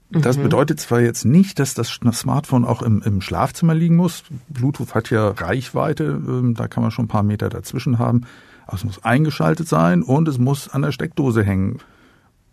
Das 0.10 0.38
mhm. 0.38 0.44
bedeutet 0.44 0.80
zwar 0.80 1.02
jetzt 1.02 1.26
nicht, 1.26 1.60
dass 1.60 1.74
das 1.74 1.90
Smartphone 1.90 2.64
auch 2.64 2.82
im, 2.82 3.02
im, 3.02 3.22
Schlafzimmer 3.22 3.74
liegen 3.74 3.98
muss. 3.98 4.24
Bluetooth 4.48 4.96
hat 4.96 5.10
ja 5.10 5.30
Reichweite, 5.30 6.04
ähm, 6.04 6.54
da 6.54 6.68
kann 6.68 6.82
man 6.82 6.92
schon 6.92 7.06
ein 7.06 7.10
paar 7.10 7.24
Meter 7.24 7.50
dazwischen 7.50 8.00
haben. 8.00 8.22
Aber 8.66 8.78
es 8.78 8.84
muss 8.84 9.04
eingeschaltet 9.04 9.68
sein 9.68 10.04
und 10.04 10.28
es 10.28 10.38
muss 10.38 10.70
an 10.70 10.82
der 10.82 10.92
Steckdose 10.92 11.44
hängen. 11.44 11.80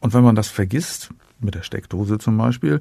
Und 0.01 0.15
wenn 0.15 0.25
man 0.25 0.35
das 0.35 0.49
vergisst, 0.49 1.11
mit 1.41 1.55
der 1.55 1.63
Steckdose 1.63 2.19
zum 2.19 2.37
Beispiel, 2.37 2.81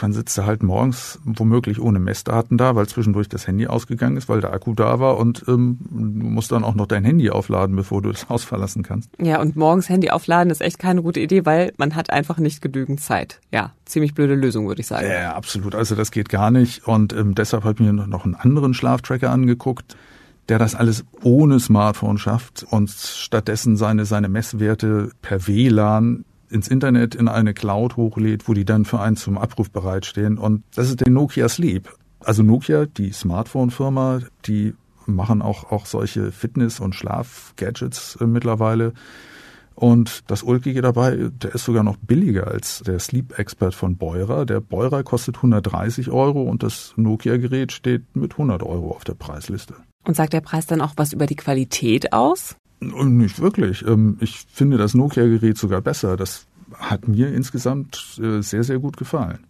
dann 0.00 0.12
sitzt 0.12 0.36
er 0.38 0.46
halt 0.46 0.62
morgens 0.62 1.18
womöglich 1.24 1.80
ohne 1.80 1.98
Messdaten 1.98 2.56
da, 2.56 2.74
weil 2.74 2.88
zwischendurch 2.88 3.28
das 3.28 3.46
Handy 3.46 3.66
ausgegangen 3.66 4.16
ist, 4.16 4.28
weil 4.28 4.40
der 4.40 4.52
Akku 4.52 4.74
da 4.74 4.98
war 4.98 5.18
und 5.18 5.44
ähm, 5.46 5.78
du 5.90 6.26
musst 6.26 6.52
dann 6.52 6.64
auch 6.64 6.74
noch 6.74 6.86
dein 6.86 7.04
Handy 7.04 7.30
aufladen, 7.30 7.76
bevor 7.76 8.02
du 8.02 8.10
das 8.10 8.28
Haus 8.28 8.44
verlassen 8.44 8.82
kannst. 8.82 9.10
Ja, 9.20 9.40
und 9.40 9.56
morgens 9.56 9.88
Handy 9.88 10.10
aufladen 10.10 10.50
ist 10.50 10.62
echt 10.62 10.78
keine 10.78 11.02
gute 11.02 11.20
Idee, 11.20 11.44
weil 11.44 11.72
man 11.76 11.94
hat 11.94 12.10
einfach 12.10 12.38
nicht 12.38 12.62
genügend 12.62 13.00
Zeit. 13.00 13.40
Ja, 13.52 13.72
ziemlich 13.84 14.14
blöde 14.14 14.34
Lösung, 14.34 14.66
würde 14.66 14.80
ich 14.80 14.86
sagen. 14.86 15.06
Ja, 15.06 15.34
absolut. 15.34 15.74
Also 15.74 15.94
das 15.94 16.10
geht 16.10 16.28
gar 16.28 16.50
nicht. 16.50 16.86
Und 16.86 17.12
ähm, 17.12 17.34
deshalb 17.34 17.64
habe 17.64 17.74
ich 17.74 17.80
mir 17.80 17.92
noch 17.92 18.24
einen 18.24 18.34
anderen 18.34 18.74
Schlaftracker 18.74 19.30
angeguckt, 19.30 19.96
der 20.48 20.58
das 20.58 20.74
alles 20.74 21.04
ohne 21.22 21.60
Smartphone 21.60 22.18
schafft 22.18 22.66
und 22.68 22.90
stattdessen 22.90 23.76
seine, 23.76 24.04
seine 24.04 24.28
Messwerte 24.28 25.10
per 25.22 25.46
WLAN 25.46 26.24
ins 26.50 26.68
Internet 26.68 27.14
in 27.14 27.28
eine 27.28 27.54
Cloud 27.54 27.96
hochlädt, 27.96 28.48
wo 28.48 28.54
die 28.54 28.64
dann 28.64 28.84
für 28.84 29.00
einen 29.00 29.16
zum 29.16 29.38
Abruf 29.38 29.70
bereitstehen. 29.70 30.38
Und 30.38 30.64
das 30.74 30.88
ist 30.88 31.00
der 31.00 31.10
Nokia 31.10 31.48
Sleep. 31.48 31.88
Also 32.20 32.42
Nokia, 32.42 32.86
die 32.86 33.12
Smartphone-Firma, 33.12 34.20
die 34.46 34.74
machen 35.06 35.42
auch, 35.42 35.70
auch 35.70 35.86
solche 35.86 36.32
Fitness- 36.32 36.80
und 36.80 36.94
Schlaf-Gadgets 36.94 38.18
äh, 38.20 38.26
mittlerweile. 38.26 38.92
Und 39.74 40.30
das 40.30 40.42
Ulkige 40.42 40.82
dabei, 40.82 41.30
der 41.30 41.54
ist 41.54 41.64
sogar 41.64 41.82
noch 41.82 41.96
billiger 41.96 42.48
als 42.48 42.82
der 42.86 42.98
Sleep 42.98 43.38
Expert 43.38 43.74
von 43.74 43.96
Beurer. 43.96 44.44
Der 44.44 44.60
Beurer 44.60 45.02
kostet 45.02 45.36
130 45.36 46.10
Euro 46.10 46.42
und 46.42 46.62
das 46.62 46.92
Nokia-Gerät 46.96 47.72
steht 47.72 48.14
mit 48.14 48.32
100 48.32 48.62
Euro 48.62 48.90
auf 48.90 49.04
der 49.04 49.14
Preisliste. 49.14 49.74
Und 50.04 50.16
sagt 50.16 50.34
der 50.34 50.42
Preis 50.42 50.66
dann 50.66 50.82
auch 50.82 50.92
was 50.96 51.14
über 51.14 51.26
die 51.26 51.36
Qualität 51.36 52.12
aus? 52.12 52.56
Nicht 52.80 53.40
wirklich. 53.40 53.86
Ähm, 53.86 54.16
ich 54.20 54.46
finde 54.52 54.78
das 54.78 54.94
Nokia-Gerät 54.94 55.58
sogar 55.58 55.80
besser. 55.80 56.16
Das 56.16 56.46
hat 56.74 57.08
mir 57.08 57.32
insgesamt 57.32 58.18
äh, 58.22 58.40
sehr, 58.42 58.64
sehr 58.64 58.78
gut 58.78 58.96
gefallen. 58.96 59.40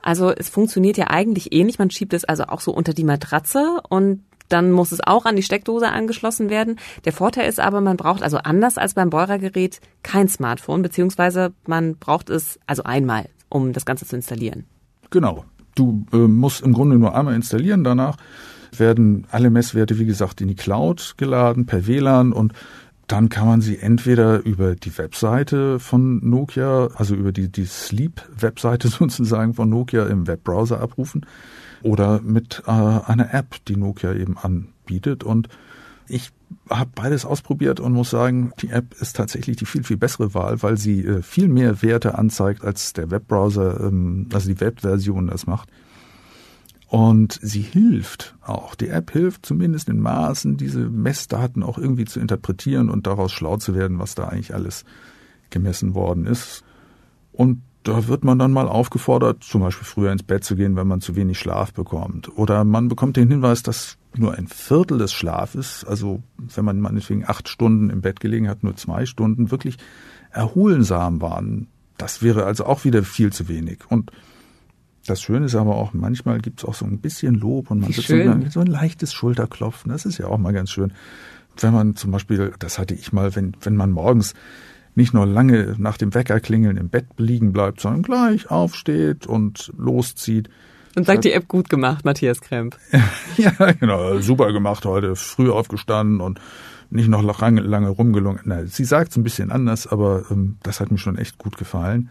Also 0.00 0.30
es 0.30 0.48
funktioniert 0.48 0.96
ja 0.96 1.08
eigentlich 1.08 1.52
ähnlich. 1.52 1.78
Man 1.78 1.90
schiebt 1.90 2.14
es 2.14 2.24
also 2.24 2.44
auch 2.44 2.60
so 2.60 2.72
unter 2.72 2.94
die 2.94 3.04
Matratze 3.04 3.80
und 3.88 4.22
dann 4.48 4.72
muss 4.72 4.92
es 4.92 5.00
auch 5.06 5.26
an 5.26 5.36
die 5.36 5.42
Steckdose 5.42 5.90
angeschlossen 5.90 6.48
werden. 6.48 6.76
Der 7.04 7.12
Vorteil 7.12 7.48
ist 7.48 7.60
aber, 7.60 7.80
man 7.80 7.96
braucht 7.96 8.22
also 8.22 8.38
anders 8.38 8.78
als 8.78 8.94
beim 8.94 9.10
Beurer-Gerät 9.10 9.80
kein 10.02 10.28
Smartphone, 10.28 10.82
beziehungsweise 10.82 11.52
man 11.66 11.96
braucht 11.96 12.30
es 12.30 12.58
also 12.66 12.84
einmal, 12.84 13.28
um 13.50 13.72
das 13.72 13.84
Ganze 13.84 14.06
zu 14.06 14.16
installieren. 14.16 14.64
Genau. 15.10 15.44
Du 15.74 16.06
äh, 16.12 16.16
musst 16.16 16.62
im 16.62 16.72
Grunde 16.72 16.98
nur 16.98 17.14
einmal 17.14 17.34
installieren. 17.34 17.84
Danach 17.84 18.16
werden 18.76 19.26
alle 19.30 19.50
Messwerte, 19.50 19.98
wie 19.98 20.06
gesagt, 20.06 20.40
in 20.40 20.48
die 20.48 20.54
Cloud 20.54 21.14
geladen 21.16 21.66
per 21.66 21.86
WLAN 21.86 22.32
und 22.32 22.52
dann 23.08 23.30
kann 23.30 23.46
man 23.46 23.60
sie 23.62 23.78
entweder 23.78 24.44
über 24.44 24.76
die 24.76 24.96
Webseite 24.98 25.80
von 25.80 26.20
Nokia, 26.28 26.90
also 26.94 27.14
über 27.14 27.32
die, 27.32 27.50
die 27.50 27.64
Sleep-Webseite 27.64 28.88
sozusagen 28.88 29.54
von 29.54 29.68
Nokia 29.70 30.06
im 30.06 30.26
Webbrowser 30.26 30.80
abrufen 30.80 31.24
oder 31.82 32.20
mit 32.20 32.62
äh, 32.66 32.70
einer 32.70 33.32
App, 33.32 33.56
die 33.66 33.76
Nokia 33.76 34.12
eben 34.12 34.36
anbietet. 34.36 35.24
Und 35.24 35.48
ich 36.06 36.30
habe 36.68 36.90
beides 36.94 37.24
ausprobiert 37.24 37.80
und 37.80 37.92
muss 37.92 38.10
sagen, 38.10 38.52
die 38.60 38.70
App 38.70 38.94
ist 39.00 39.16
tatsächlich 39.16 39.56
die 39.56 39.66
viel, 39.66 39.84
viel 39.84 39.96
bessere 39.96 40.34
Wahl, 40.34 40.62
weil 40.62 40.76
sie 40.76 41.04
äh, 41.04 41.22
viel 41.22 41.48
mehr 41.48 41.82
Werte 41.82 42.18
anzeigt, 42.18 42.62
als 42.62 42.92
der 42.92 43.10
Webbrowser, 43.10 43.80
ähm, 43.80 44.28
also 44.32 44.48
die 44.48 44.60
Webversion 44.60 45.28
das 45.28 45.46
macht. 45.46 45.70
Und 46.88 47.38
sie 47.42 47.60
hilft 47.60 48.34
auch. 48.40 48.74
Die 48.74 48.88
App 48.88 49.10
hilft 49.10 49.44
zumindest 49.44 49.90
in 49.90 50.00
Maßen, 50.00 50.56
diese 50.56 50.88
Messdaten 50.88 51.62
auch 51.62 51.76
irgendwie 51.76 52.06
zu 52.06 52.18
interpretieren 52.18 52.88
und 52.88 53.06
daraus 53.06 53.30
schlau 53.30 53.58
zu 53.58 53.74
werden, 53.74 53.98
was 53.98 54.14
da 54.14 54.28
eigentlich 54.28 54.54
alles 54.54 54.84
gemessen 55.50 55.94
worden 55.94 56.24
ist. 56.24 56.64
Und 57.30 57.60
da 57.82 58.06
wird 58.08 58.24
man 58.24 58.38
dann 58.38 58.52
mal 58.52 58.68
aufgefordert, 58.68 59.44
zum 59.44 59.60
Beispiel 59.60 59.86
früher 59.86 60.12
ins 60.12 60.22
Bett 60.22 60.44
zu 60.44 60.56
gehen, 60.56 60.76
wenn 60.76 60.86
man 60.86 61.02
zu 61.02 61.14
wenig 61.14 61.38
Schlaf 61.38 61.74
bekommt. 61.74 62.36
Oder 62.36 62.64
man 62.64 62.88
bekommt 62.88 63.18
den 63.18 63.28
Hinweis, 63.28 63.62
dass 63.62 63.98
nur 64.16 64.34
ein 64.34 64.46
Viertel 64.46 64.96
des 64.96 65.12
Schlafes, 65.12 65.84
also 65.84 66.22
wenn 66.38 66.64
man 66.64 66.80
meinetwegen 66.80 67.24
acht 67.26 67.48
Stunden 67.48 67.90
im 67.90 68.00
Bett 68.00 68.20
gelegen 68.20 68.48
hat, 68.48 68.62
nur 68.62 68.76
zwei 68.76 69.04
Stunden 69.04 69.50
wirklich 69.50 69.76
erholensam 70.30 71.20
waren. 71.20 71.68
Das 71.98 72.22
wäre 72.22 72.44
also 72.44 72.64
auch 72.64 72.84
wieder 72.84 73.02
viel 73.02 73.32
zu 73.32 73.48
wenig. 73.48 73.80
Und 73.88 74.10
das 75.08 75.22
Schöne 75.22 75.46
ist 75.46 75.54
aber 75.54 75.76
auch, 75.76 75.92
manchmal 75.92 76.40
gibt 76.40 76.60
es 76.60 76.64
auch 76.64 76.74
so 76.74 76.84
ein 76.84 76.98
bisschen 76.98 77.34
Lob 77.34 77.70
und 77.70 77.80
man 77.80 77.96
wird 77.96 78.06
so, 78.06 78.50
so 78.50 78.60
ein 78.60 78.66
leichtes 78.66 79.12
Schulterklopfen. 79.12 79.90
Das 79.90 80.04
ist 80.04 80.18
ja 80.18 80.26
auch 80.26 80.38
mal 80.38 80.52
ganz 80.52 80.70
schön. 80.70 80.92
Wenn 81.60 81.72
man 81.72 81.96
zum 81.96 82.10
Beispiel, 82.10 82.52
das 82.58 82.78
hatte 82.78 82.94
ich 82.94 83.12
mal, 83.12 83.34
wenn, 83.34 83.56
wenn 83.62 83.76
man 83.76 83.90
morgens 83.90 84.34
nicht 84.94 85.14
nur 85.14 85.26
lange 85.26 85.74
nach 85.78 85.96
dem 85.96 86.12
Weckerklingeln 86.12 86.76
im 86.76 86.88
Bett 86.88 87.06
liegen 87.16 87.52
bleibt, 87.52 87.80
sondern 87.80 88.02
gleich 88.02 88.50
aufsteht 88.50 89.26
und 89.26 89.72
loszieht. 89.78 90.50
Und 90.96 91.06
sagt 91.06 91.24
die 91.24 91.32
App 91.32 91.48
gut 91.48 91.68
gemacht, 91.68 92.04
Matthias 92.04 92.40
Kremp. 92.40 92.76
ja, 93.36 93.52
genau, 93.72 94.18
super 94.18 94.52
gemacht 94.52 94.84
heute, 94.84 95.16
früh 95.16 95.50
aufgestanden 95.50 96.20
und 96.20 96.40
nicht 96.90 97.08
noch 97.08 97.22
lange, 97.22 97.60
lange 97.60 97.90
rumgelungen. 97.90 98.40
Na, 98.44 98.66
sie 98.66 98.84
sagt 98.84 99.12
es 99.12 99.16
ein 99.16 99.22
bisschen 99.22 99.50
anders, 99.50 99.86
aber 99.86 100.24
ähm, 100.30 100.56
das 100.62 100.80
hat 100.80 100.90
mir 100.90 100.98
schon 100.98 101.16
echt 101.18 101.38
gut 101.38 101.56
gefallen, 101.56 102.10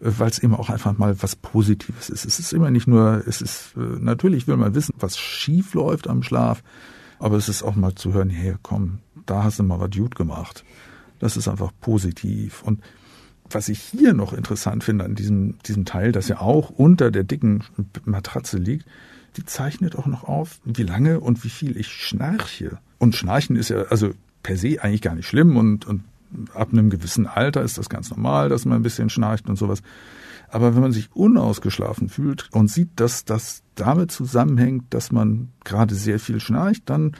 weil 0.00 0.28
es 0.28 0.38
eben 0.38 0.54
auch 0.54 0.70
einfach 0.70 0.98
mal 0.98 1.20
was 1.22 1.36
Positives 1.36 2.10
ist. 2.10 2.24
Es 2.24 2.38
ist 2.38 2.52
immer 2.52 2.70
nicht 2.70 2.86
nur, 2.86 3.22
es 3.26 3.40
ist, 3.40 3.74
äh, 3.76 3.80
natürlich 4.00 4.46
will 4.46 4.56
man 4.56 4.74
wissen, 4.74 4.94
was 4.98 5.18
schief 5.18 5.74
läuft 5.74 6.08
am 6.08 6.22
Schlaf, 6.22 6.62
aber 7.18 7.36
es 7.36 7.48
ist 7.48 7.62
auch 7.62 7.74
mal 7.74 7.94
zu 7.94 8.12
hören, 8.12 8.30
hey, 8.30 8.56
komm, 8.62 8.98
da 9.26 9.44
hast 9.44 9.58
du 9.58 9.62
mal 9.62 9.80
was 9.80 9.90
gut 9.90 10.14
gemacht. 10.14 10.64
Das 11.20 11.36
ist 11.36 11.48
einfach 11.48 11.72
positiv. 11.80 12.62
Und 12.62 12.80
was 13.48 13.68
ich 13.68 13.80
hier 13.80 14.14
noch 14.14 14.32
interessant 14.32 14.84
finde 14.84 15.04
an 15.04 15.14
diesem, 15.14 15.58
diesem 15.66 15.84
Teil, 15.84 16.12
das 16.12 16.28
ja 16.28 16.40
auch 16.40 16.70
unter 16.70 17.10
der 17.10 17.24
dicken 17.24 17.64
Matratze 18.04 18.58
liegt, 18.58 18.86
die 19.36 19.44
zeichnet 19.44 19.96
auch 19.96 20.06
noch 20.06 20.24
auf, 20.24 20.60
wie 20.64 20.82
lange 20.82 21.20
und 21.20 21.44
wie 21.44 21.50
viel 21.50 21.76
ich 21.76 21.88
schnarche. 21.88 22.78
Und 22.98 23.16
Schnarchen 23.16 23.56
ist 23.56 23.70
ja 23.70 23.82
also 23.84 24.12
per 24.42 24.56
se 24.56 24.82
eigentlich 24.82 25.02
gar 25.02 25.14
nicht 25.14 25.26
schlimm 25.26 25.56
und, 25.56 25.86
und 25.86 26.04
ab 26.54 26.72
einem 26.72 26.90
gewissen 26.90 27.26
Alter 27.26 27.62
ist 27.62 27.78
das 27.78 27.88
ganz 27.88 28.10
normal, 28.10 28.48
dass 28.48 28.64
man 28.64 28.78
ein 28.78 28.82
bisschen 28.82 29.10
schnarcht 29.10 29.48
und 29.48 29.56
sowas. 29.56 29.82
Aber 30.48 30.74
wenn 30.74 30.82
man 30.82 30.92
sich 30.92 31.10
unausgeschlafen 31.14 32.08
fühlt 32.08 32.48
und 32.52 32.68
sieht, 32.70 32.90
dass 32.96 33.24
das 33.24 33.62
damit 33.74 34.12
zusammenhängt, 34.12 34.84
dass 34.90 35.10
man 35.10 35.48
gerade 35.64 35.94
sehr 35.94 36.20
viel 36.20 36.40
schnarcht, 36.40 36.82
dann 36.86 37.16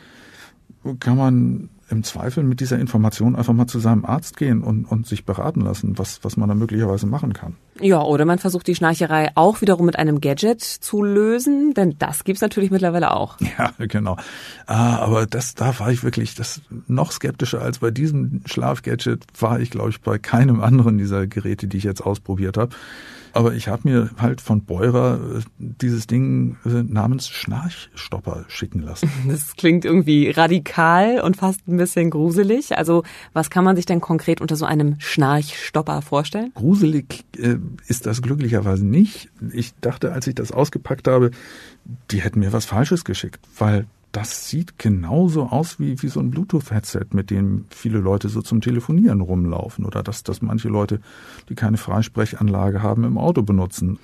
kann 1.00 1.16
man 1.16 1.70
im 1.90 2.02
Zweifel 2.02 2.44
mit 2.44 2.60
dieser 2.60 2.78
Information 2.78 3.36
einfach 3.36 3.52
mal 3.52 3.66
zu 3.66 3.78
seinem 3.78 4.04
Arzt 4.04 4.36
gehen 4.36 4.62
und, 4.62 4.84
und 4.84 5.06
sich 5.06 5.24
beraten 5.24 5.60
lassen, 5.60 5.98
was, 5.98 6.22
was 6.22 6.36
man 6.36 6.48
da 6.48 6.54
möglicherweise 6.54 7.06
machen 7.06 7.32
kann. 7.32 7.56
Ja, 7.80 8.02
oder 8.02 8.24
man 8.24 8.38
versucht 8.38 8.66
die 8.66 8.74
Schnarcherei 8.74 9.30
auch 9.34 9.60
wiederum 9.60 9.86
mit 9.86 9.98
einem 9.98 10.20
Gadget 10.20 10.62
zu 10.62 11.02
lösen, 11.02 11.74
denn 11.74 11.96
das 11.98 12.24
gibt's 12.24 12.40
natürlich 12.40 12.70
mittlerweile 12.70 13.14
auch. 13.14 13.36
Ja, 13.58 13.72
genau. 13.78 14.16
Ah, 14.66 14.96
aber 14.96 15.26
das, 15.26 15.54
da 15.54 15.78
war 15.78 15.92
ich 15.92 16.02
wirklich 16.02 16.34
das 16.34 16.60
noch 16.88 17.12
skeptischer 17.12 17.62
als 17.62 17.78
bei 17.78 17.92
diesem 17.92 18.40
Schlafgadget 18.46 19.24
war 19.38 19.60
ich, 19.60 19.70
glaube 19.70 19.90
ich, 19.90 20.00
bei 20.00 20.18
keinem 20.18 20.60
anderen 20.60 20.98
dieser 20.98 21.28
Geräte, 21.28 21.68
die 21.68 21.76
ich 21.76 21.84
jetzt 21.84 22.00
ausprobiert 22.00 22.56
habe. 22.56 22.74
Aber 23.34 23.54
ich 23.54 23.66
habe 23.66 23.88
mir 23.88 24.10
halt 24.16 24.40
von 24.40 24.64
Beurer 24.64 25.18
äh, 25.38 25.42
dieses 25.58 26.06
Ding 26.06 26.56
äh, 26.64 26.84
namens 26.84 27.28
Schnarchstopper 27.28 28.44
schicken 28.48 28.80
lassen. 28.80 29.10
Das 29.28 29.56
klingt 29.56 29.84
irgendwie 29.84 30.30
radikal 30.30 31.20
und 31.20 31.36
fast 31.36 31.66
ein 31.66 31.76
bisschen 31.76 32.10
gruselig. 32.10 32.76
Also 32.78 33.02
was 33.32 33.50
kann 33.50 33.64
man 33.64 33.74
sich 33.74 33.86
denn 33.86 34.00
konkret 34.00 34.40
unter 34.40 34.54
so 34.54 34.64
einem 34.64 34.96
Schnarchstopper 34.98 36.02
vorstellen? 36.02 36.52
Gruselig 36.54 37.24
äh, 37.36 37.56
ist 37.88 38.06
das 38.06 38.22
glücklicherweise 38.22 38.86
nicht. 38.86 39.30
Ich 39.52 39.74
dachte, 39.80 40.12
als 40.12 40.26
ich 40.28 40.36
das 40.36 40.52
ausgepackt 40.52 41.08
habe, 41.08 41.32
die 42.10 42.22
hätten 42.22 42.38
mir 42.38 42.52
was 42.52 42.64
Falsches 42.64 43.04
geschickt, 43.04 43.40
weil 43.58 43.86
das 44.14 44.48
sieht 44.48 44.78
genauso 44.78 45.46
aus 45.46 45.80
wie, 45.80 46.00
wie 46.00 46.08
so 46.08 46.20
ein 46.20 46.30
Bluetooth-Headset, 46.30 47.06
mit 47.12 47.30
dem 47.30 47.64
viele 47.70 47.98
Leute 47.98 48.28
so 48.28 48.42
zum 48.42 48.60
Telefonieren 48.60 49.20
rumlaufen 49.20 49.84
oder 49.84 50.04
dass, 50.04 50.22
dass 50.22 50.40
manche 50.40 50.68
Leute, 50.68 51.00
die 51.48 51.56
keine 51.56 51.78
Freisprechanlage 51.78 52.80
haben, 52.80 53.02
im 53.02 53.18
Auto 53.18 53.42
benutzen. 53.42 53.98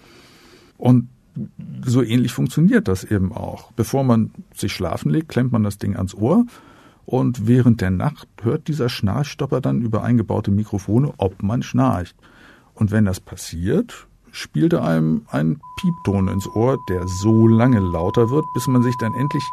Und 0.77 1.09
so 1.87 2.03
ähnlich 2.03 2.33
funktioniert 2.33 2.89
das 2.89 3.05
eben 3.05 3.33
auch. 3.33 3.71
Bevor 3.73 4.03
man 4.03 4.33
sich 4.53 4.73
schlafen 4.73 5.11
legt, 5.11 5.29
klemmt 5.29 5.53
man 5.53 5.63
das 5.63 5.79
Ding 5.79 5.95
ans 5.95 6.15
Ohr 6.15 6.45
und 7.07 7.47
während 7.47 7.81
der 7.81 7.93
Nacht 7.93 8.27
hört 8.43 8.67
dieser 8.67 8.89
Schnarchstopper 8.89 9.61
dann 9.61 9.81
über 9.81 10.03
eingebaute 10.03 10.51
Mikrofone, 10.51 11.15
ob 11.19 11.41
man 11.45 11.63
schnarcht. 11.63 12.17
Und 12.75 12.91
wenn 12.91 13.05
das 13.05 13.21
passiert, 13.21 14.09
spielt 14.33 14.73
er 14.73 14.85
einem 14.85 15.23
einen 15.29 15.61
Piepton 15.81 16.27
ins 16.27 16.49
Ohr, 16.49 16.79
der 16.89 17.07
so 17.07 17.47
lange 17.47 17.79
lauter 17.79 18.31
wird, 18.31 18.45
bis 18.55 18.67
man 18.67 18.83
sich 18.83 18.97
dann 18.99 19.15
endlich 19.15 19.45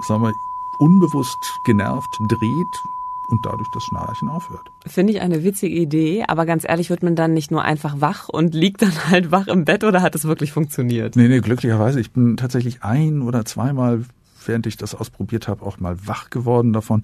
sagen 0.00 0.22
wir, 0.22 0.34
unbewusst 0.78 1.60
genervt 1.64 2.18
dreht 2.28 2.82
und 3.28 3.46
dadurch 3.46 3.68
das 3.70 3.84
Schnarchen 3.84 4.28
aufhört. 4.28 4.70
Finde 4.86 5.12
ich 5.12 5.20
eine 5.20 5.44
witzige 5.44 5.74
Idee, 5.74 6.24
aber 6.26 6.46
ganz 6.46 6.64
ehrlich, 6.66 6.90
wird 6.90 7.02
man 7.02 7.16
dann 7.16 7.32
nicht 7.32 7.50
nur 7.50 7.62
einfach 7.62 8.00
wach 8.00 8.28
und 8.28 8.54
liegt 8.54 8.82
dann 8.82 8.92
halt 9.10 9.30
wach 9.30 9.46
im 9.46 9.64
Bett 9.64 9.84
oder 9.84 10.02
hat 10.02 10.14
es 10.14 10.24
wirklich 10.24 10.52
funktioniert? 10.52 11.16
Nee, 11.16 11.28
nee, 11.28 11.40
glücklicherweise. 11.40 12.00
Ich 12.00 12.12
bin 12.12 12.36
tatsächlich 12.36 12.82
ein 12.82 13.22
oder 13.22 13.44
zweimal, 13.44 14.04
während 14.46 14.66
ich 14.66 14.76
das 14.76 14.94
ausprobiert 14.94 15.48
habe, 15.48 15.64
auch 15.64 15.80
mal 15.80 16.06
wach 16.06 16.30
geworden 16.30 16.72
davon. 16.72 17.02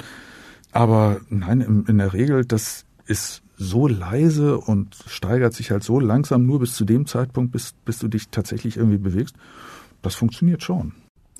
Aber 0.72 1.20
nein, 1.31 1.85
in 1.88 1.98
der 1.98 2.12
Regel, 2.12 2.44
das 2.44 2.85
ist 3.07 3.42
so 3.57 3.88
leise 3.88 4.57
und 4.57 4.96
steigert 5.07 5.53
sich 5.53 5.70
halt 5.70 5.83
so 5.83 6.00
langsam 6.00 6.46
nur 6.46 6.61
bis 6.61 6.74
zu 6.74 6.85
dem 6.85 7.07
Zeitpunkt, 7.07 7.53
bis, 7.53 7.74
bis 7.85 7.98
du 7.98 8.09
dich 8.09 8.29
tatsächlich 8.31 8.76
irgendwie 8.76 8.98
bewegst. 8.98 9.35
Das 10.00 10.14
funktioniert 10.14 10.62
schon. 10.62 10.92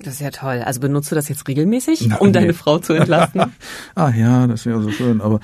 Das 0.03 0.15
ist 0.15 0.19
ja 0.21 0.31
toll. 0.31 0.61
Also 0.65 0.79
benutzt 0.79 1.11
du 1.11 1.15
das 1.15 1.29
jetzt 1.29 1.47
regelmäßig, 1.47 2.07
Na, 2.07 2.17
um 2.17 2.27
nee. 2.27 2.33
deine 2.33 2.53
Frau 2.53 2.79
zu 2.79 2.93
entlasten? 2.93 3.41
ah 3.95 4.09
ja, 4.09 4.47
das 4.47 4.65
wäre 4.65 4.81
so 4.81 4.91
schön, 4.91 5.21
aber 5.21 5.39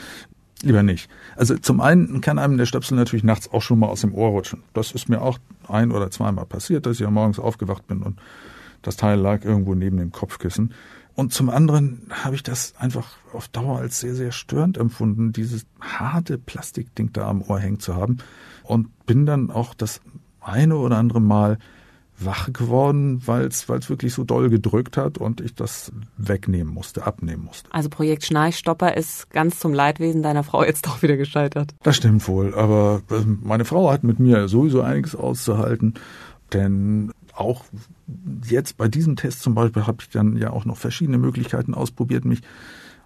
lieber 0.64 0.84
nicht. 0.84 1.10
Also 1.36 1.58
zum 1.58 1.82
einen 1.82 2.22
kann 2.22 2.40
einem 2.40 2.58
der 2.58 2.66
Stöpsel 2.66 2.98
natürlich 2.98 3.24
nachts 3.24 3.52
auch 3.52 3.62
schon 3.62 3.80
mal 3.80 3.88
aus 3.88 4.02
dem 4.02 4.14
Ohr 4.14 4.30
rutschen. 4.30 4.64
Das 4.74 4.92
ist 4.92 5.10
mir 5.10 5.22
auch 5.22 5.40
ein 5.68 5.92
oder 5.92 6.10
zweimal 6.12 6.46
passiert, 6.46 6.86
dass 6.86 6.94
ich 6.94 7.02
ja 7.02 7.12
morgens 7.12 7.40
aufgewacht 7.40 7.88
bin 7.88 8.02
und 8.02 8.20
das 8.82 8.96
Teil 8.96 9.20
lag 9.20 9.44
irgendwo 9.44 9.76
neben 9.76 9.98
dem 9.98 10.12
Kopfkissen. 10.12 10.74
Und 11.14 11.34
zum 11.34 11.50
anderen 11.50 12.12
habe 12.12 12.36
ich 12.36 12.44
das 12.44 12.76
einfach 12.78 13.18
auf 13.34 13.48
Dauer 13.48 13.80
als 13.80 14.00
sehr, 14.00 14.14
sehr 14.14 14.32
störend 14.32 14.78
empfunden, 14.78 15.34
dieses 15.34 15.66
harte 15.82 16.38
Plastikding 16.38 17.12
da 17.12 17.28
am 17.28 17.42
Ohr 17.42 17.60
hängen 17.60 17.80
zu 17.80 17.96
haben. 17.96 18.18
und 18.64 19.06
bin 19.06 19.26
dann 19.26 19.50
auch 19.50 19.74
das 19.74 20.02
eine 20.42 20.78
oder 20.78 20.98
andere 20.98 21.22
Mal 21.22 21.58
wach 22.20 22.52
geworden, 22.52 23.22
weil 23.26 23.46
es 23.46 23.70
wirklich 23.70 24.14
so 24.14 24.24
doll 24.24 24.50
gedrückt 24.50 24.98
hat 24.98 25.18
und 25.18 25.40
ich 25.40 25.54
das 25.54 25.92
wegnehmen 26.18 26.74
musste, 26.74 27.06
abnehmen 27.06 27.44
musste. 27.44 27.72
Also 27.72 27.90
Projekt 27.90 28.26
Schnarchstopper 28.26 28.98
ist 28.98 29.30
ganz 29.30 29.60
zum 29.60 29.74
Leidwesen 29.74 30.24
deiner 30.24 30.44
Frau 30.44 30.64
jetzt 30.64 30.88
doch 30.88 31.02
wieder 31.02 31.18
gescheitert. 31.18 31.76
Das 31.84 31.96
stimmt 31.96 32.28
wohl, 32.28 32.56
aber 32.56 33.02
ähm, 33.12 33.40
meine 33.44 33.66
Frau 33.66 33.92
hat 33.92 34.04
mit 34.04 34.20
mir 34.20 34.48
sowieso 34.48 34.82
einiges 34.82 35.16
auszuhalten, 35.16 35.94
denn 36.54 37.12
auch 37.34 37.66
jetzt 38.50 38.78
bei 38.78 38.88
diesem 38.88 39.16
Test 39.16 39.42
zum 39.42 39.54
Beispiel 39.54 39.86
habe 39.86 39.98
ich 40.02 40.10
dann 40.10 40.38
ja 40.38 40.52
auch 40.52 40.66
noch 40.66 40.78
verschiedene 40.78 41.20
Möglichkeiten 41.20 41.76
ausprobiert, 41.76 42.26
mich 42.26 42.42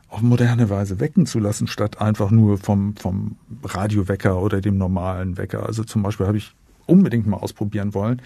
auf 0.07 0.21
moderne 0.21 0.69
Weise 0.69 0.99
wecken 0.99 1.25
zu 1.25 1.39
lassen, 1.39 1.67
statt 1.67 2.01
einfach 2.01 2.31
nur 2.31 2.57
vom, 2.57 2.95
vom 2.95 3.37
Radiowecker 3.63 4.41
oder 4.41 4.61
dem 4.61 4.77
normalen 4.77 5.37
Wecker. 5.37 5.65
Also 5.65 5.83
zum 5.83 6.03
Beispiel 6.03 6.27
habe 6.27 6.37
ich 6.37 6.53
unbedingt 6.85 7.27
mal 7.27 7.37
ausprobieren 7.37 7.93
wollen, 7.93 8.21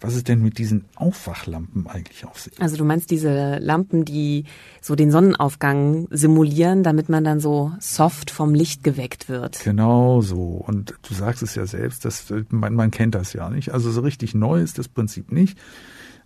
was 0.00 0.14
ist 0.14 0.28
denn 0.28 0.40
mit 0.42 0.56
diesen 0.56 0.86
Aufwachlampen 0.96 1.86
eigentlich 1.86 2.24
auf 2.24 2.40
sich? 2.40 2.60
Also 2.60 2.78
du 2.78 2.84
meinst 2.84 3.10
diese 3.10 3.58
Lampen, 3.58 4.06
die 4.06 4.44
so 4.80 4.94
den 4.94 5.10
Sonnenaufgang 5.10 6.08
simulieren, 6.10 6.82
damit 6.82 7.10
man 7.10 7.22
dann 7.22 7.38
so 7.38 7.72
soft 7.80 8.30
vom 8.30 8.54
Licht 8.54 8.82
geweckt 8.82 9.28
wird. 9.28 9.62
Genau 9.62 10.22
so. 10.22 10.64
Und 10.66 10.94
du 11.06 11.14
sagst 11.14 11.42
es 11.42 11.54
ja 11.54 11.66
selbst, 11.66 12.06
dass 12.06 12.32
man, 12.48 12.74
man 12.74 12.90
kennt 12.90 13.14
das 13.14 13.34
ja 13.34 13.50
nicht. 13.50 13.74
Also 13.74 13.90
so 13.90 14.00
richtig 14.00 14.34
neu 14.34 14.62
ist 14.62 14.78
das 14.78 14.88
Prinzip 14.88 15.32
nicht. 15.32 15.58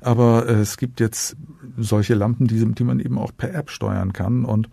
Aber 0.01 0.49
äh, 0.49 0.53
es 0.61 0.77
gibt 0.77 1.01
jetzt 1.01 1.37
solche 1.77 2.15
Lampen, 2.15 2.47
die, 2.47 2.65
die 2.75 2.85
man 2.85 3.01
eben 3.01 3.19
auch 3.19 3.33
per 3.37 3.53
App 3.55 3.71
steuern 3.71 4.13
kann. 4.13 4.45
Und 4.45 4.69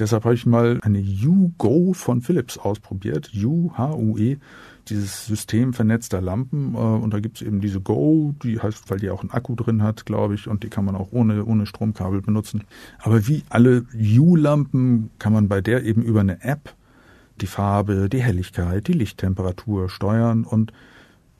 deshalb 0.00 0.24
habe 0.24 0.34
ich 0.34 0.46
mal 0.46 0.80
eine 0.82 0.98
U-Go 0.98 1.92
von 1.92 2.22
Philips 2.22 2.58
ausprobiert. 2.58 3.30
U, 3.36 3.70
H-U-E 3.76 4.38
dieses 4.88 5.26
System 5.26 5.72
vernetzter 5.72 6.20
Lampen 6.20 6.74
äh, 6.74 6.78
und 6.78 7.12
da 7.12 7.20
gibt 7.20 7.36
es 7.36 7.46
eben 7.46 7.60
diese 7.60 7.80
Go, 7.80 8.34
die 8.42 8.60
heißt, 8.60 8.90
weil 8.90 8.98
die 8.98 9.10
auch 9.10 9.20
einen 9.20 9.30
Akku 9.30 9.54
drin 9.54 9.82
hat, 9.82 10.06
glaube 10.06 10.34
ich, 10.34 10.48
und 10.48 10.62
die 10.62 10.68
kann 10.68 10.84
man 10.84 10.96
auch 10.96 11.08
ohne, 11.12 11.44
ohne 11.44 11.66
Stromkabel 11.66 12.22
benutzen. 12.22 12.64
Aber 12.98 13.26
wie 13.26 13.42
alle 13.48 13.84
U-Lampen 13.94 15.10
kann 15.18 15.32
man 15.32 15.48
bei 15.48 15.60
der 15.60 15.84
eben 15.84 16.02
über 16.02 16.20
eine 16.20 16.42
App 16.42 16.74
die 17.40 17.46
Farbe, 17.46 18.08
die 18.08 18.22
Helligkeit, 18.22 18.86
die 18.88 18.94
Lichttemperatur 18.94 19.88
steuern 19.88 20.44
und 20.44 20.72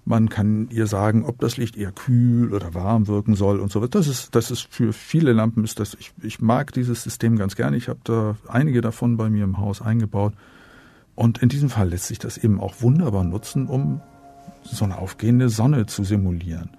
man 0.07 0.29
kann 0.29 0.69
ihr 0.71 0.87
sagen, 0.87 1.25
ob 1.25 1.41
das 1.41 1.57
Licht 1.57 1.77
eher 1.77 1.91
kühl 1.91 2.55
oder 2.55 2.75
warm 2.75 3.09
wirken 3.09 3.35
soll 3.35 3.59
und 3.59 3.73
so 3.73 3.83
weiter. 3.83 3.99
Das 3.99 4.07
ist, 4.07 4.37
das 4.37 4.53
ist 4.53 4.69
für 4.71 4.93
viele 4.93 5.33
Lampen 5.33 5.65
ist 5.65 5.81
das, 5.81 5.97
ich, 5.99 6.13
ich 6.23 6.41
mag 6.41 6.73
dieses 6.73 7.03
System 7.03 7.37
ganz 7.37 7.57
gerne. 7.57 7.77
Ich 7.77 7.89
habe 7.89 7.99
da 8.05 8.37
einige 8.47 8.83
davon 8.83 9.17
bei 9.17 9.29
mir 9.29 9.43
im 9.43 9.59
Haus 9.59 9.83
eingebaut. 9.83 10.33
Und 11.17 11.39
in 11.43 11.49
diesem 11.49 11.71
Fall 11.71 11.89
lässt 11.89 12.07
sich 12.07 12.19
das 12.19 12.39
eben 12.39 12.61
auch 12.61 12.75
wunderbar 12.81 13.25
nutzen, 13.25 13.67
um 13.67 14.01
so 14.63 14.85
eine 14.85 14.99
aufgehende 14.99 15.49
Sonne 15.49 15.87
zu 15.87 16.05
simulieren. 16.05 16.71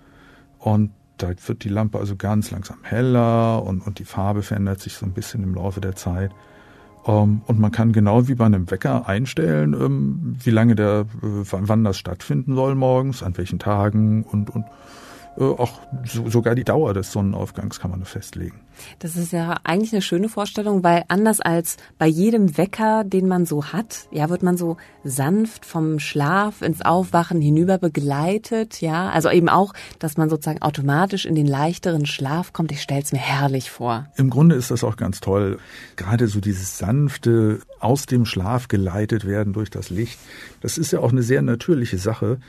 Und 0.59 0.91
da 1.17 1.29
wird 1.47 1.63
die 1.63 1.69
Lampe 1.69 1.97
also 1.97 2.15
ganz 2.15 2.51
langsam 2.51 2.77
heller 2.83 3.63
und, 3.63 3.81
und 3.81 3.99
die 3.99 4.05
Farbe 4.05 4.43
verändert 4.43 4.79
sich 4.79 4.93
so 4.93 5.05
ein 5.05 5.13
bisschen 5.13 5.43
im 5.43 5.55
Laufe 5.55 5.81
der 5.81 5.95
Zeit. 5.95 6.31
Ähm, 7.07 7.41
und 7.47 7.59
man 7.59 7.71
kann 7.71 7.91
genau 7.91 8.27
wie 8.27 8.35
bei 8.35 8.45
einem 8.45 8.69
Wecker 8.69 9.07
einstellen, 9.07 9.73
ähm, 9.73 10.37
wie 10.43 10.51
lange 10.51 10.75
der, 10.75 11.05
äh, 11.23 11.43
wann 11.51 11.83
das 11.83 11.97
stattfinden 11.97 12.55
soll 12.55 12.75
morgens, 12.75 13.23
an 13.23 13.37
welchen 13.37 13.57
Tagen 13.59 14.23
und, 14.23 14.49
und 14.49 14.65
auch 15.39 15.79
so, 16.05 16.29
sogar 16.29 16.55
die 16.55 16.63
Dauer 16.63 16.93
des 16.93 17.11
Sonnenaufgangs 17.11 17.79
kann 17.79 17.91
man 17.91 18.03
festlegen. 18.05 18.59
Das 18.99 19.15
ist 19.15 19.31
ja 19.31 19.57
eigentlich 19.63 19.93
eine 19.93 20.01
schöne 20.01 20.29
Vorstellung, 20.29 20.83
weil 20.83 21.03
anders 21.07 21.39
als 21.39 21.77
bei 21.97 22.07
jedem 22.07 22.57
Wecker, 22.57 23.03
den 23.03 23.27
man 23.27 23.45
so 23.45 23.65
hat, 23.65 24.07
ja, 24.11 24.29
wird 24.29 24.43
man 24.43 24.57
so 24.57 24.77
sanft 25.03 25.65
vom 25.65 25.99
Schlaf 25.99 26.61
ins 26.61 26.81
Aufwachen 26.81 27.41
hinüber 27.41 27.77
begleitet, 27.77 28.81
ja, 28.81 29.09
also 29.09 29.29
eben 29.29 29.49
auch, 29.49 29.73
dass 29.99 30.17
man 30.17 30.29
sozusagen 30.29 30.61
automatisch 30.61 31.25
in 31.25 31.35
den 31.35 31.47
leichteren 31.47 32.05
Schlaf 32.05 32.53
kommt. 32.53 32.71
Ich 32.71 32.81
stelle 32.81 33.01
es 33.01 33.11
mir 33.11 33.19
herrlich 33.19 33.69
vor. 33.69 34.07
Im 34.15 34.29
Grunde 34.29 34.55
ist 34.55 34.71
das 34.71 34.83
auch 34.83 34.95
ganz 34.95 35.19
toll. 35.19 35.59
Gerade 35.95 36.27
so 36.27 36.39
dieses 36.39 36.77
sanfte 36.77 37.59
aus 37.79 38.05
dem 38.05 38.25
Schlaf 38.25 38.67
geleitet 38.67 39.25
werden 39.25 39.53
durch 39.53 39.69
das 39.69 39.89
Licht. 39.89 40.19
Das 40.61 40.77
ist 40.77 40.91
ja 40.91 40.99
auch 40.99 41.11
eine 41.11 41.23
sehr 41.23 41.41
natürliche 41.41 41.97
Sache. 41.97 42.39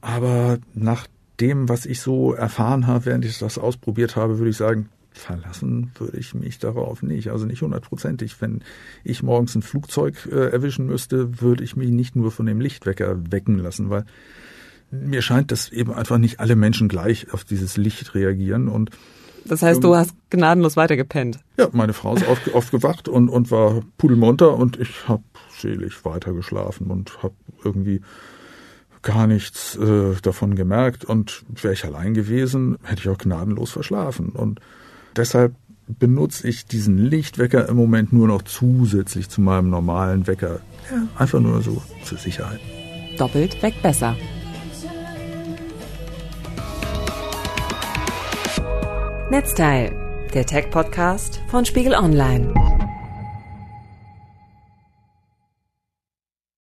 Aber 0.00 0.58
nach 0.74 1.06
dem, 1.40 1.68
was 1.68 1.86
ich 1.86 2.00
so 2.00 2.32
erfahren 2.32 2.86
habe, 2.86 3.06
während 3.06 3.24
ich 3.24 3.38
das 3.38 3.58
ausprobiert 3.58 4.16
habe, 4.16 4.38
würde 4.38 4.50
ich 4.50 4.56
sagen, 4.56 4.88
verlassen 5.12 5.90
würde 5.98 6.16
ich 6.18 6.34
mich 6.34 6.58
darauf 6.58 7.02
nicht. 7.02 7.30
Also 7.30 7.46
nicht 7.46 7.62
hundertprozentig. 7.62 8.40
Wenn 8.40 8.62
ich 9.04 9.22
morgens 9.22 9.54
ein 9.54 9.62
Flugzeug 9.62 10.28
äh, 10.30 10.50
erwischen 10.50 10.86
müsste, 10.86 11.40
würde 11.40 11.64
ich 11.64 11.76
mich 11.76 11.90
nicht 11.90 12.16
nur 12.16 12.30
von 12.30 12.46
dem 12.46 12.60
Lichtwecker 12.60 13.16
wecken 13.30 13.58
lassen, 13.58 13.90
weil 13.90 14.04
mir 14.90 15.22
scheint, 15.22 15.52
dass 15.52 15.70
eben 15.70 15.92
einfach 15.92 16.18
nicht 16.18 16.40
alle 16.40 16.56
Menschen 16.56 16.88
gleich 16.88 17.32
auf 17.32 17.44
dieses 17.44 17.76
Licht 17.76 18.14
reagieren 18.14 18.68
und 18.68 18.90
das 19.44 19.62
heißt, 19.62 19.82
du 19.82 19.96
hast 19.96 20.14
gnadenlos 20.28 20.76
weitergepennt. 20.76 21.38
Ja, 21.56 21.68
meine 21.72 21.94
Frau 21.94 22.14
ist 22.14 22.28
oft, 22.28 22.52
aufgewacht 22.54 23.08
und, 23.08 23.30
und 23.30 23.50
war 23.50 23.80
pudelmunter 23.96 24.54
und 24.54 24.78
ich 24.78 25.08
habe 25.08 25.22
selig 25.56 26.04
weitergeschlafen 26.04 26.88
und 26.90 27.22
habe 27.22 27.34
irgendwie 27.64 28.02
gar 29.02 29.26
nichts 29.26 29.76
äh, 29.76 30.14
davon 30.22 30.54
gemerkt 30.54 31.04
und 31.04 31.44
wäre 31.50 31.74
ich 31.74 31.84
allein 31.84 32.14
gewesen, 32.14 32.78
hätte 32.82 33.02
ich 33.02 33.08
auch 33.08 33.18
gnadenlos 33.18 33.70
verschlafen. 33.70 34.30
Und 34.30 34.60
deshalb 35.16 35.54
benutze 35.86 36.46
ich 36.48 36.66
diesen 36.66 36.98
Lichtwecker 36.98 37.68
im 37.68 37.76
Moment 37.76 38.12
nur 38.12 38.28
noch 38.28 38.42
zusätzlich 38.42 39.28
zu 39.28 39.40
meinem 39.40 39.70
normalen 39.70 40.26
Wecker. 40.26 40.60
Ja, 40.90 41.08
einfach 41.16 41.40
nur 41.40 41.62
so 41.62 41.82
zur 42.04 42.18
Sicherheit. 42.18 42.60
Doppelt 43.18 43.62
weg 43.62 43.74
besser. 43.82 44.16
Netzteil, 49.30 49.92
der 50.32 50.46
Tech-Podcast 50.46 51.40
von 51.48 51.64
Spiegel 51.64 51.94
Online. 51.94 52.67